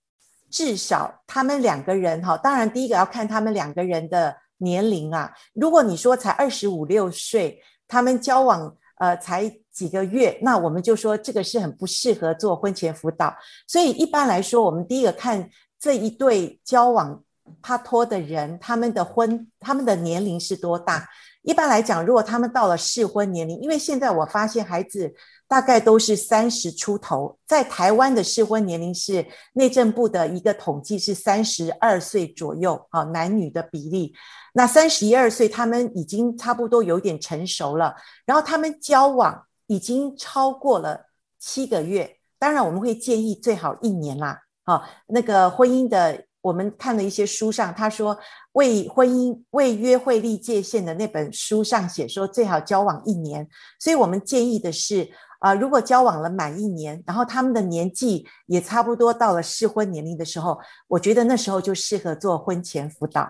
[0.50, 5.32] 至少他们两个人哈，当然第一个要看他们两个人的年龄啊。
[5.52, 8.76] 如果你说才二十五六岁，他们交往。
[9.04, 13.36] 呃，才几个月，那我们就说这个是很不适合做婚前辅导。
[13.66, 17.22] 所以一般来说，我们第一个看这一对交往
[17.60, 21.06] 拍拖的人，他们的婚，他们的年龄是多大。
[21.44, 25.14] 一般来讲，如果他们到了适婚年龄，因为现在我发现孩子
[25.46, 34.14] 大概都是三十出头，在台湾的适婚年龄是内政部的一个统计是三十二岁左右啊，男女的比例。
[34.54, 37.94] 那三十一二岁，他们已经差不多有点成熟了。
[38.24, 41.06] 然后他们交往已经超过了
[41.38, 44.40] 七个月，当然我们会建议最好一年啦。
[44.64, 48.18] 啊，那个婚姻的，我们看了一些书上，他说
[48.52, 53.48] 为婚姻为约会立界限的那本书上写说最好交往一年。
[53.80, 55.08] 所以我们建议的是
[55.40, 60.58] 啊，如果交往了满一年，然后他们的年纪也差不多到了适婚年龄的时候，
[60.88, 63.26] 我觉得那时候就适合做婚前辅导。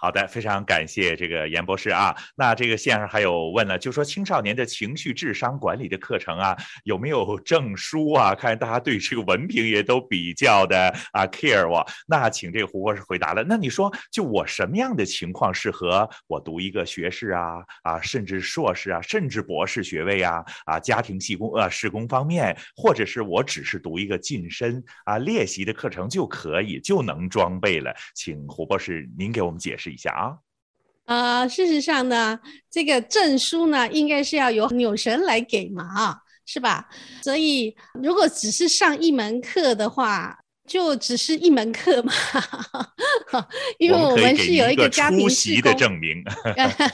[0.00, 2.14] 好的，非常感谢这个严博士啊。
[2.36, 8.32] 那这个线上还有问了，就说青少年的情绪智商管理的课程啊，有没有证书啊？
[8.32, 11.84] 看大家对这个文凭也都比较的啊 care 我。
[12.06, 13.42] 那请这个胡博士回答了。
[13.42, 27.92] 那你说，就我什么样的情况适合我读一个学士啊啊，甚至硕士啊，甚至博士学位啊啊，家庭系工呃事工方面，或者是我只是读一个近身啊练习的课程就可以就能装备了？
[28.14, 30.38] 请胡博士您给我们解释一下啊，
[31.40, 32.38] 呃，事实上呢，
[32.70, 36.88] 这个证书呢，应该是要由女神来给嘛，啊，是吧？
[37.22, 40.38] 所以如果只是上一门课的话，
[40.68, 42.12] 就只是一门课嘛，
[43.78, 46.22] 因为我们是有一个家庭事工的证明。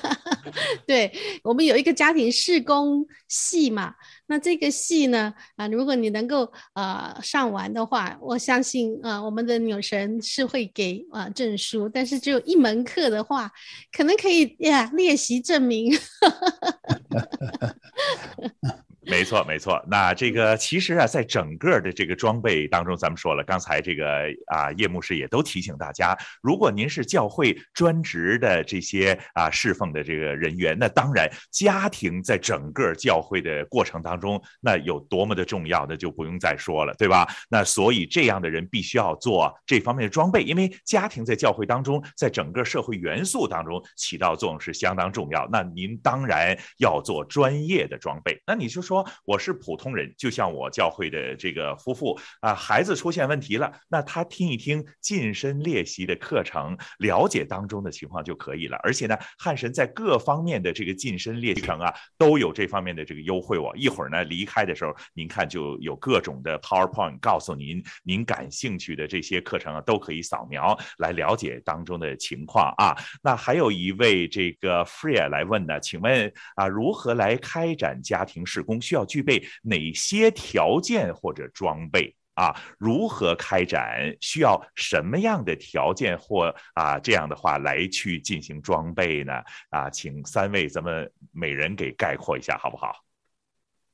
[0.86, 3.94] 对，我们有一个家庭事工系嘛，
[4.26, 13.50] 那这个系呢，啊，如果你能够呃上完的话，我相信啊，我们的女神是会给啊证书，但是只有一门课的话，
[13.90, 15.98] 可能可以呀练习证明。
[19.06, 19.82] 没错，没错。
[19.86, 37.28] 那这个其实啊，在整个的这个装备当中，咱们说了，刚才这个啊叶牧师也都提醒大家，如果您是教会专职的这些啊侍奉的这个人员，那当然家庭在整个教会的过程当中，那有多么的重要，那就不用再说了，对吧？
[37.50, 45.46] 那所以这样的人必须要做这方面的装备，因为家庭在教会当中，在整个社会元素当中起到作用是相当重要。
[45.52, 48.40] 那您当然要做专业的装备。
[48.46, 48.93] 那你就说。
[48.94, 58.78] 说我是普通人，就像我教会的这个夫妇啊，孩子出现问题了，那他听一听近身练习的课程，了解当中的情况就可以了。
[58.84, 63.62] 而且呢，汉神在各方面的这个近身练习程啊，都有这方面的这个优惠哦。
[63.64, 72.94] 我一会儿呢离开的时候，您看就有各种的 PowerPoint 告诉您，您感兴趣的这些课程啊，都可以扫描来了解当中的情况啊。
[73.22, 78.80] 那还有一位这个 Freya 来问呢，请问啊，如何来开展家庭事工？
[78.84, 82.54] 需要具备哪些条件或者装备啊？
[82.78, 84.14] 如何开展？
[84.20, 89.32] 需要什么样的条件或啊这样的话来去进行装备呢？
[89.70, 92.92] 啊，请三位咱们每人给概括一下，好不好？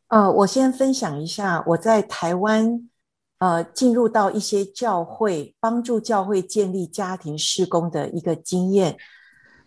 [0.09, 2.89] 呃，我先分享一下我在台湾
[3.39, 8.97] 呃进入到一些教会，帮助教会建立家庭事工的一个经验。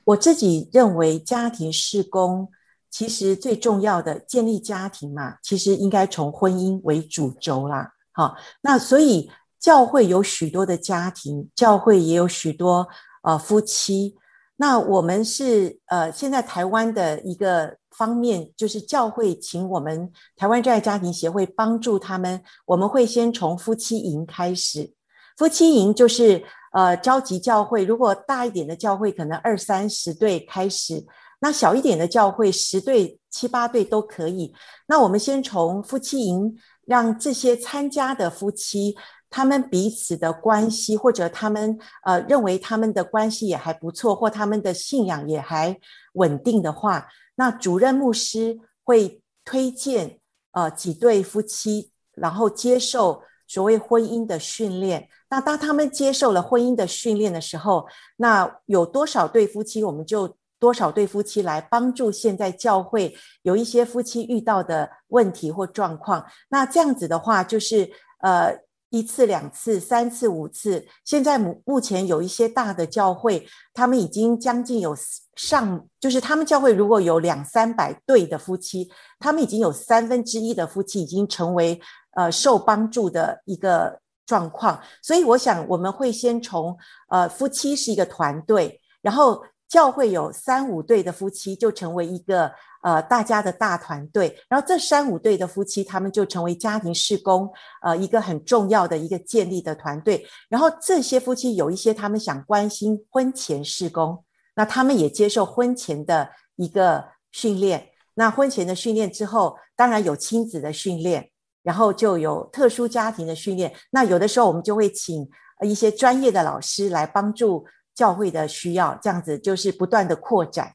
[0.03, 2.51] 我自己认为家庭事工。
[2.93, 7.91] 其实最重要的建立家庭嘛，其实应该从婚姻为主轴啦。
[8.11, 12.87] 好，那所以教会有许多的家庭，教会也有许多
[13.23, 14.15] 呃夫妻。
[14.57, 22.43] 那我们是呃现在台湾的一个方面，就是教会请我们台湾真爱家庭协会帮助他们。
[22.67, 24.93] 我们会先从夫妻营开始，
[25.35, 26.43] 夫妻营就是
[26.73, 31.03] 呃召集教会，如果大一点的教会可能二三十对开始。
[31.43, 34.53] 那小一点的教会，十对、七八对都可以。
[34.87, 38.95] 那我们先从夫妻营，让这些参加的夫妻，
[39.29, 45.77] 他们彼此的关系，或者他们呃认为他们的关系也还不错，或他们的信仰也还
[46.13, 50.21] 稳定的话，那主任牧师会推荐
[50.53, 55.09] 呃几对夫妻，然后接受所谓婚姻的训练。
[55.29, 60.37] 那当他们接受了婚姻的训练的时候，那有多少对夫妻，我们就。
[60.63, 66.25] 多少对夫妻来帮助现在教会有一些夫妻遇到的问题或状况？
[66.47, 67.91] 那这样子的话，就是
[68.21, 68.57] 呃
[68.89, 70.87] 一次、两次、三次、五次。
[71.03, 74.95] 现在目目前有一些大的教会，他们已经将近有
[75.35, 81.81] 上，就是他们教会如果有两三百对的夫妻，他们已经有三分之一的夫妻已经成为
[82.15, 84.81] 呃受帮助的一个状况。
[85.01, 86.77] 所以我想我们会先从
[87.09, 89.43] 呃夫妻是一个团队，然后。
[89.73, 92.51] 教会有三五对的夫妻就成为一个
[92.83, 97.51] 呃大家的大团队，然后这三五对的夫妻他们就成为家庭事工
[97.81, 104.23] 呃一个很重要的一个建立的团队，然后这些夫妻有一些他们想关心婚前事工，
[104.55, 111.31] 那他们也接受婚前的一个训练，那婚前的训练之后，当然有亲子的训练，
[111.63, 115.27] 然后就有特殊家庭的训练，那有的时候我们就会请
[115.63, 117.65] 一些专业的老师来帮助。
[117.95, 120.73] 教会的需要，这样子就是不断的扩展。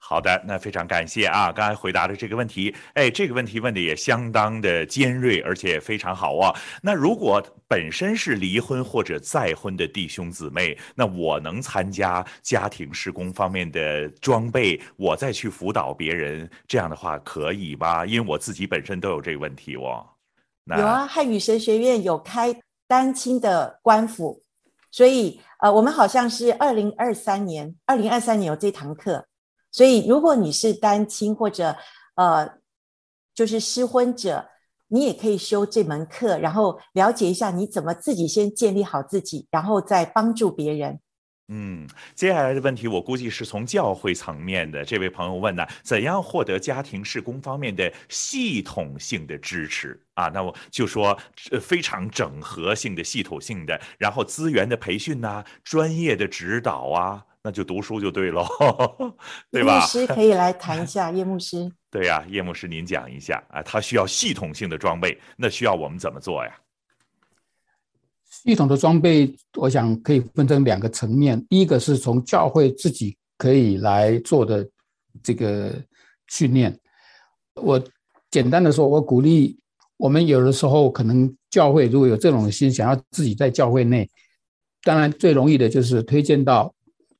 [0.00, 1.52] 好的，那非常感谢啊！
[1.52, 6.54] 刚才回答的这个问题，哎，这个问题问的也相当的尖锐，而且非常好啊。
[6.80, 18.06] 那如果本身是离婚或者再婚的弟兄姊妹，那我能参加家庭施工方面的装备，我再去辅导别人，这样的话可以吗？
[18.06, 20.06] 因为我自己本身都有这个问题哦。
[20.66, 22.54] 有啊，汉语神学院有开
[22.86, 24.42] 单亲的官辅。
[24.90, 29.26] 所以，呃，我们好像是二零二三年，二零二三年有这堂课。
[29.70, 31.76] 所以，如果你是单亲或者
[32.16, 32.58] 呃，
[33.34, 34.48] 就是失婚者，
[34.88, 41.00] 你也可以修这门课，然后了解一下你怎么自己先建立好自己，然后再帮助别人。
[41.50, 50.28] 嗯，接下来的问题我估计是从教会层面的这位朋友问呢，怎样获得家庭事工方面的系统性的支持啊？
[50.28, 51.18] 那我就说，
[51.60, 58.46] 非常整合性的、系统性的，然后资源的培训呐、啊，专业的指导啊，那就读书就对喽，
[59.50, 59.76] 对吧？
[59.76, 61.72] 叶牧师可以来谈一下，叶牧师。
[61.90, 66.54] 对呀、啊，叶牧师您讲一下啊，他需要系统性的装备，那需要我们怎么做呀？
[68.44, 71.44] 系统的装备，我想可以分成两个层面。
[71.48, 74.68] 第一个是从教会自己可以来做的
[75.22, 75.74] 这个
[76.28, 76.78] 训练。
[77.54, 77.82] 我
[78.30, 79.58] 简单的说，我鼓励
[79.96, 84.08] 我们有的时候可能教会如果有这种心，想要自己在教会内，
[84.82, 86.72] 当然最容易的就是推荐到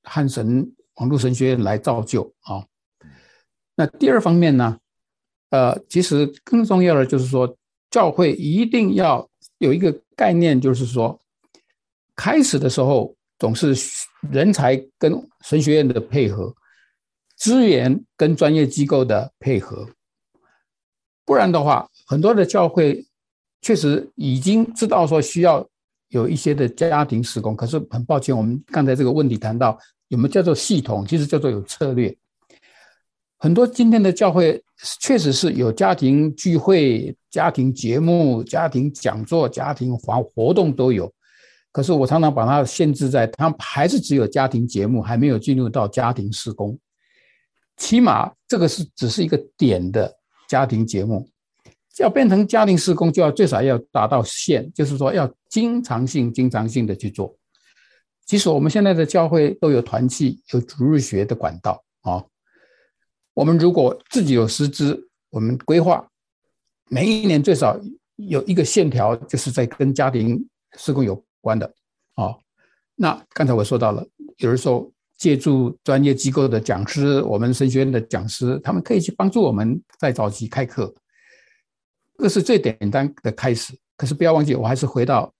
[0.04, 2.64] 汉神网络神学院来造就啊。
[3.74, 4.78] 那第二方面呢，
[5.50, 7.56] 呃，其实更重要的就是说，
[7.90, 9.27] 教会一定要
[9.58, 11.20] 有一个概念，就是说，
[12.16, 13.74] 开始的时候总是
[14.30, 16.54] 人才跟神学院的配合，
[17.36, 19.88] 资源跟专业机构的配合，
[21.24, 23.04] 不然的话，很多的教会
[23.60, 25.68] 确实已经知道说需要
[26.08, 29.78] 有一些的家庭施工，可是很抱歉，我们刚才这个问题谈到
[30.08, 32.16] 有没有叫做系统，其实叫做有策略。
[33.40, 34.60] 很多今天的教会
[35.00, 41.08] 确实是有家庭聚会、家庭节目、家庭讲座、家庭活活动都有，
[41.70, 46.76] 可是我常常把它限制在，它还是只有家庭节目，还没有进入到家庭施工。
[47.76, 50.12] 起码这个是只是一个点的
[50.48, 51.28] 家庭节目，
[52.00, 57.32] 要变成家庭施工，就要最少要达到线，就是说要经常性、经常性的去做。
[58.26, 62.24] 其实我们现在的教会都有团契，有主日学的管道啊。
[63.32, 66.04] 我们如果自己有师资，我们规划
[66.88, 67.78] 每一年最少
[68.16, 70.44] 有一个线条，就是在跟家庭
[70.76, 71.72] 施工有关的
[72.14, 72.38] 哦。
[72.94, 74.06] 那刚才我说到了，
[74.38, 80.92] 有人说借助专业机构的讲师，我们神学院的讲师，他们可以去帮助我们在早期开课，
[82.18, 83.72] 这是最简单的开始。
[83.96, 85.32] 可是不要忘记，我还是回到，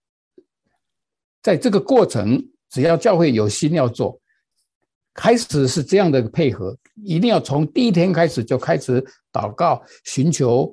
[1.42, 4.20] 在这个过程，只要教会有心要做。
[5.14, 10.72] 开始是这样的配合，一定要从第一天开始就开始祷告，寻求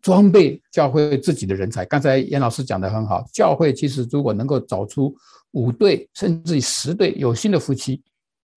[0.00, 1.84] 装备教会自己的人才。
[1.84, 5.14] 刚才严老师讲的很好，教会其实如果能够找出
[5.52, 8.02] 五对甚至于十对有心的夫妻，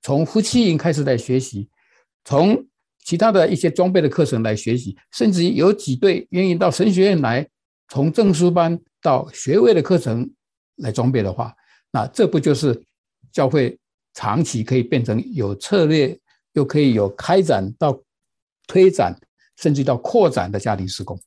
[0.01, 1.69] 从夫妻营开始来学习，
[2.23, 2.65] 从
[3.03, 7.47] 其他的一些装备的课程来学习，甚至有几对愿意到神学院来，
[7.89, 10.29] 从证书班到学位的课程
[10.77, 11.53] 来装备的话，
[11.91, 12.83] 那这不就是
[13.31, 13.77] 教会？
[14.13, 16.19] 长期可以变成有策略，
[16.51, 17.97] 又可以有开展到
[18.67, 19.17] 推展，
[19.55, 21.17] 甚至到扩展的家庭事工。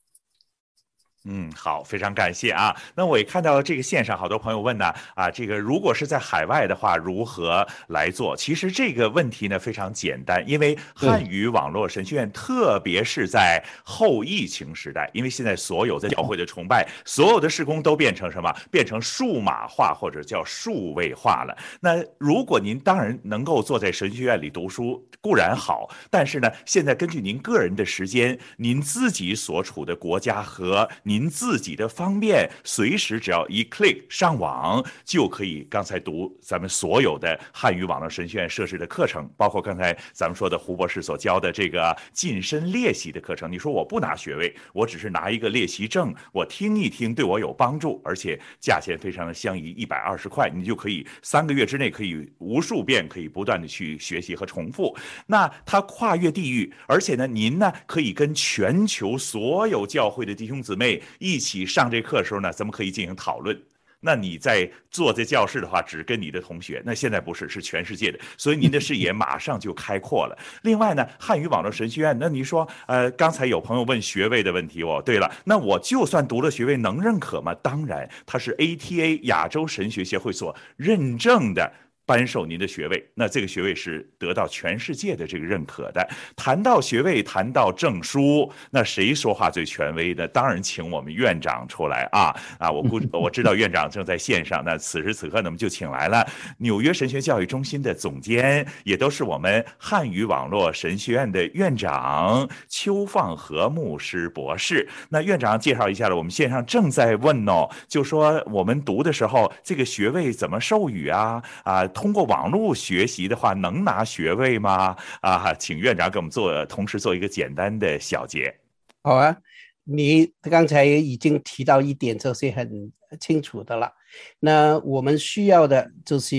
[1.26, 2.76] 嗯，好，非常感谢啊。
[2.94, 8.36] 那我也看到这个线上好多朋友问呢，啊，这个如果是在海外的话，如何来做？
[8.36, 18.54] 其实这个问题呢非常简单，因为汉语网络神学院，特别是在后疫情时代，因为现在所有在教会的崇拜，所有的施工都变成什么？
[18.70, 21.56] 变成数码化或者叫数位化了。
[21.80, 31.13] 那如果您当然能够坐在神学院里读书固然好，但是呢，现在根据您个人的时间，您自己所处的国家和您。
[31.14, 35.64] 您自己的方便，随时只要一 click 上网就可以。
[35.70, 43.50] 刚才读咱们所有的汉语网络神学院设置的课程，包括刚才咱们说的胡博士所教的这个近身练习的课程。
[43.50, 54.96] 你说我不拿学位，我只是拿一个练习证，我听一听对我有帮助，而且价钱非常的相宜，一百二十块，你就可以三个月之内可以无数遍可以不断的去学习和重复。
[55.28, 61.00] 那它跨越地域，而且呢，您呢可以跟全球所有教会的弟兄姊妹。
[61.18, 63.60] 一起上这课的时候呢，咱们可以进行讨论。
[64.06, 66.82] 那你在坐在教室的话，只跟你的同学。
[66.84, 70.38] 那现在不是，是全世界的，所以您的视野马上就开阔了。
[70.62, 75.02] 另外呢，汉语网络神学院，那你说，呃，刚才有朋友问学位的问题哦。
[75.02, 77.54] 对了，那我就算读了学位，能认可吗？
[77.62, 81.72] 当然，它是 ATA 亚洲神学协会所认证的。
[82.06, 86.06] 颁授您的学位，那这个学位是得到全世界的这个认可的。
[86.36, 90.28] 谈到学位，谈到证书，那谁说话最权威的？
[90.28, 92.70] 当然，请我们院长出来啊啊！
[92.70, 96.26] 我估 我知道院长正在线上，那此时此刻呢，我们就请来了
[96.58, 104.86] 纽约神学教育中心的总监，也都是我们汉语网络神学院的院长邱放和牧师博士。
[105.08, 111.42] 那院长介绍一下了，我们线上正在问哦，就说我们读的时候，这个学位怎么授予啊？
[111.62, 111.86] 啊？
[111.94, 114.96] 通过网络学习的话，能拿学位吗？
[115.22, 118.54] 啊，请院长给我们做，同时做一个简单的小结。
[119.02, 119.36] 好啊，
[119.84, 123.92] 你刚才已经提到一点，这是很清楚的了。
[124.40, 126.36] 那我们需要的就是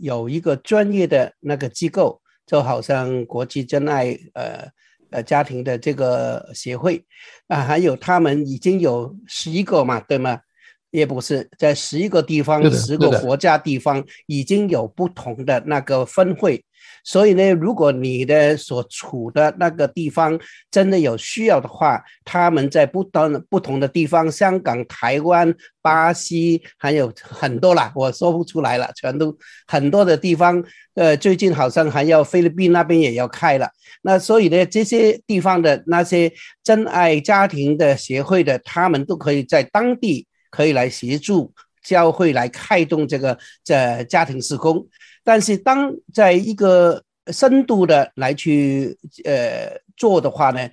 [0.00, 4.68] 有一个专业的那个机构，就好像国际真爱呃
[5.10, 7.04] 呃家庭的这个协会
[7.46, 10.40] 啊，还有他们已经有十一个嘛，对吗？
[10.90, 16.64] 也不是在十一个地方，十个国家地方已经有不同的那个分会。
[17.04, 20.38] 所以呢，如果你的所处的那个地方
[20.70, 29.36] 真的有需要的话，他们在不同不同的地方，香港、台湾、巴西，还有很多啦，我说不出来了，全都
[29.66, 30.62] 很多的地方。
[30.94, 33.70] 呃，最近好像还要菲律宾那边也要开了。
[34.02, 36.30] 那所以呢，这些地方的那些
[36.62, 40.26] 真爱家庭的协会的，他们都可以在当地
[40.58, 41.54] 可以来协助
[41.84, 44.84] 教会来开动这个这家庭事工。
[45.22, 47.00] 但是，当在一个
[47.32, 50.68] 深度的来去呃做的话呢，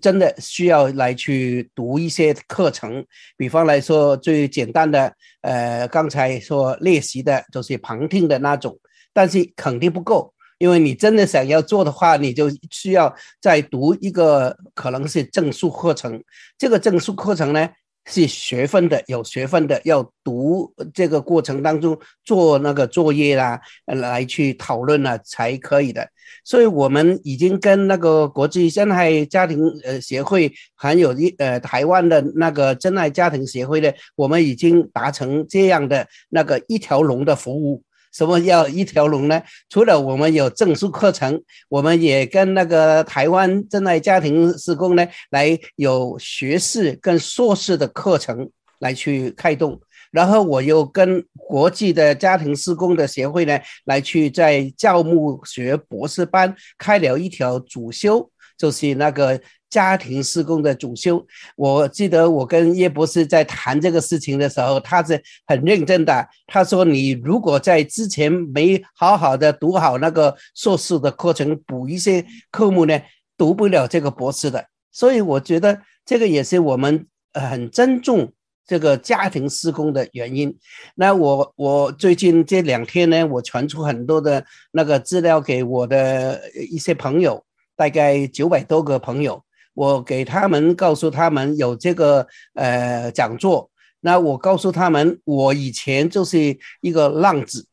[0.00, 3.06] 真的需要来去读一些课程。
[3.36, 8.76] 比方来说，最简单的呃，刚才说练习的就是旁听的那种，
[9.12, 16.20] 但是肯定不够，因为你真的想要做的话，你就需要再读一个可能是证书课程。
[16.58, 17.70] 这个证书课程呢，
[18.10, 26.08] 是学分的，有学分的，要读这个过程当中做那个作业啦，来去讨论了才可以的。
[26.44, 37.82] 所以我们已经跟那个国际真爱家庭呃协会，还有一呃台湾的那个真爱家庭协会呢，我们已经达成这样的那个一条龙的服务。
[38.12, 39.40] 什么叫一条龙呢？
[39.68, 48.50] 除了我们有证书课程，我们也跟那个台湾真爱家庭施工呢，来有学士跟硕士的课程
[48.80, 49.80] 来去开动。
[50.10, 59.40] 然后我又跟国际的家庭施工的协会呢，来去在教牧学博士班开了一条主修，就是那个。
[59.70, 61.24] 家庭施工的主修，
[61.54, 66.28] 我记得我跟叶博士在谈这个事情的时候，他是很认真的。
[66.48, 73.00] 他说：“你如果在之前没好好的读好那个硕士的课程，补一些科目呢，
[73.38, 78.32] 读不了这个博士的。”所以我觉得这个也是我们很尊重
[78.66, 80.58] 这个家庭施工的原因。
[80.96, 86.40] 那我我最近这两天呢，我传出很多的那个资料给我的
[86.72, 87.44] 一些朋友，
[87.76, 89.40] 大概九百多个朋友。
[89.74, 93.70] 我给他们告诉他们有这个呃讲座，
[94.00, 97.66] 那我告诉他们，我以前就是一个浪子，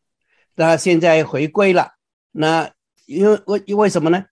[0.55, 1.91] 那现在回归了，
[2.31, 2.69] 那
[3.07, 4.23] 因为为为什么呢？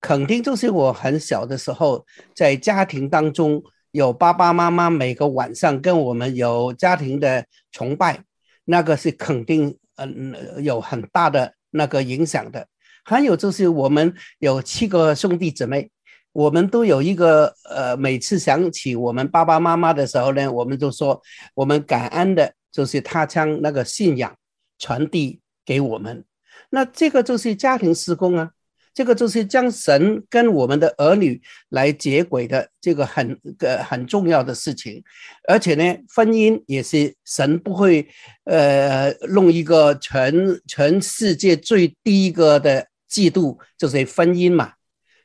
[0.00, 8.22] 肯定就是我很小的时候在家庭当中有爸爸妈妈每个晚上跟我们有家庭的崇拜，
[8.64, 12.66] 那个是肯定嗯有很大的那个影响的。
[13.04, 15.90] 还有就是我们有七个兄弟姊妹。
[16.32, 21.20] 我们都有一个呃，每次想起我们爸爸妈妈的时候呢，我们就说
[21.54, 24.34] 我们感恩的，就是他将那个信仰
[24.78, 26.24] 传递给我们。
[26.70, 28.50] 那这个就是家庭施工啊，
[28.94, 31.40] 这个就是将神跟我们的儿女
[31.70, 35.02] 来接轨的这个很个很重要的事情。
[35.48, 38.08] 而且呢，婚姻也是神不会
[38.44, 40.32] 呃弄一个全
[40.68, 44.74] 全世界最低一个的制度，就是婚姻嘛。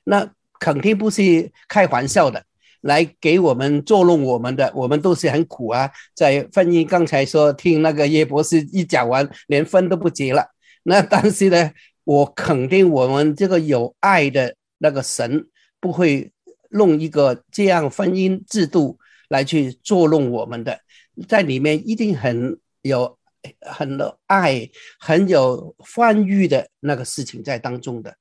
[0.04, 0.32] 那
[0.66, 1.22] 肯定不是
[1.68, 2.44] 开玩笑的，
[2.82, 5.92] 来给我们作弄我们的，我们都是很苦啊。
[6.16, 10.44] 在婚姻刚才说听那个叶博士一讲完，连婚都不结了。
[10.82, 11.72] 那但是呢，
[12.04, 15.46] 我肯定我们这个有爱的那个神
[15.80, 16.32] 不会
[16.72, 18.98] 弄一个这样婚姻制度
[19.30, 20.80] 来去作弄我们的，
[21.28, 23.16] 在里面一定很有
[23.62, 24.68] 很有爱，
[25.00, 28.16] 很有欢愉的那个事情在当中的。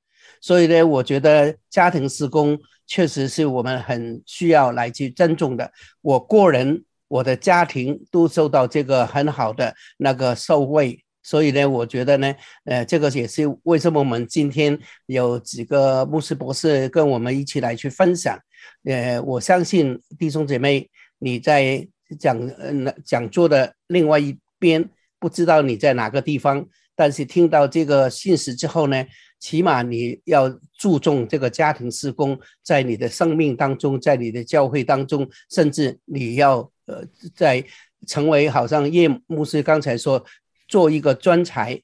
[0.45, 5.73] 所以呢，我觉得家庭施工确实是我们很需要来去尊重的。
[6.03, 11.03] 我个人，我的家庭都受到这个很好的那个受惠。
[11.23, 12.35] 所以呢，我觉得呢，
[12.66, 18.39] 呃，这个也是为什么我们今天有几个牧师博士跟我们一起来去分享。
[18.85, 20.91] 呃，我相信弟兄姐妹，
[21.21, 21.89] 你在
[22.19, 29.07] 讲呃讲座的另外一边，不知道你在哪个地方，但是听到这个信息之后呢，
[29.39, 30.48] 起码你要
[30.78, 37.05] 注重这个家庭事工，在你的生命当中，在你的教会当中，甚至你要呃，
[37.35, 37.62] 在
[38.06, 40.24] 成为好像叶牧师刚才说，
[40.66, 41.81] 做一个专才，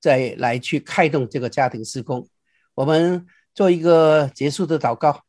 [0.00, 2.26] 再来去开动这个家庭事工。
[2.74, 3.24] 我们
[3.54, 5.22] 做一个结束的祷告。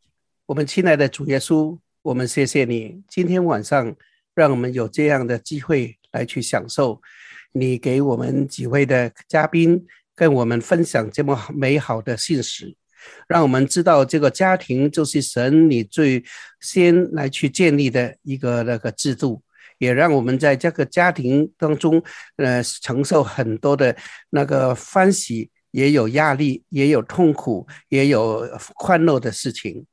[0.47, 3.95] 我们亲爱的主耶稣，我们谢谢你，今天晚上
[4.33, 7.01] 让我们有这样的机会来去享受
[7.51, 9.85] 你给我们几位的嘉宾。
[10.15, 12.77] 跟我们分享这么美好的信息，
[13.27, 16.23] 让我们知道这个家庭就是神你最
[16.61, 19.41] 先来去建立的一个那个制度，
[19.77, 22.01] 也让我们在这个家庭当中，
[22.37, 23.95] 呃，承受很多的
[24.29, 29.85] 那个欢喜，也有压力，也有痛苦，也有欢乐的事情。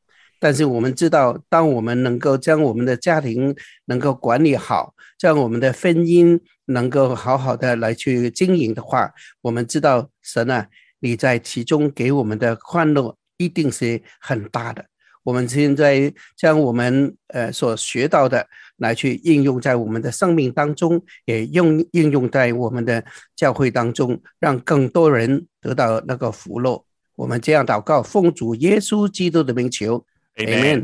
[0.42, 3.54] 但是我们知道，当我们能够将我们的家庭
[3.84, 9.08] 能够管理好，将我们的婚姻能够好好的来去经营的话，
[9.40, 10.66] 我们知道神啊，
[10.98, 14.84] 你在其中给我们的欢乐一定是很大的。
[15.22, 18.44] 我们现在将我们呃所学到的
[18.78, 23.04] 来去应用在我们的生命当中，也用应用在我们的
[23.36, 26.84] 教会当中，让更多人得到那个福乐。
[27.14, 30.04] 我们这样祷告，奉主耶稣基督的名求
[30.40, 30.58] Amen.
[30.58, 30.80] Amen.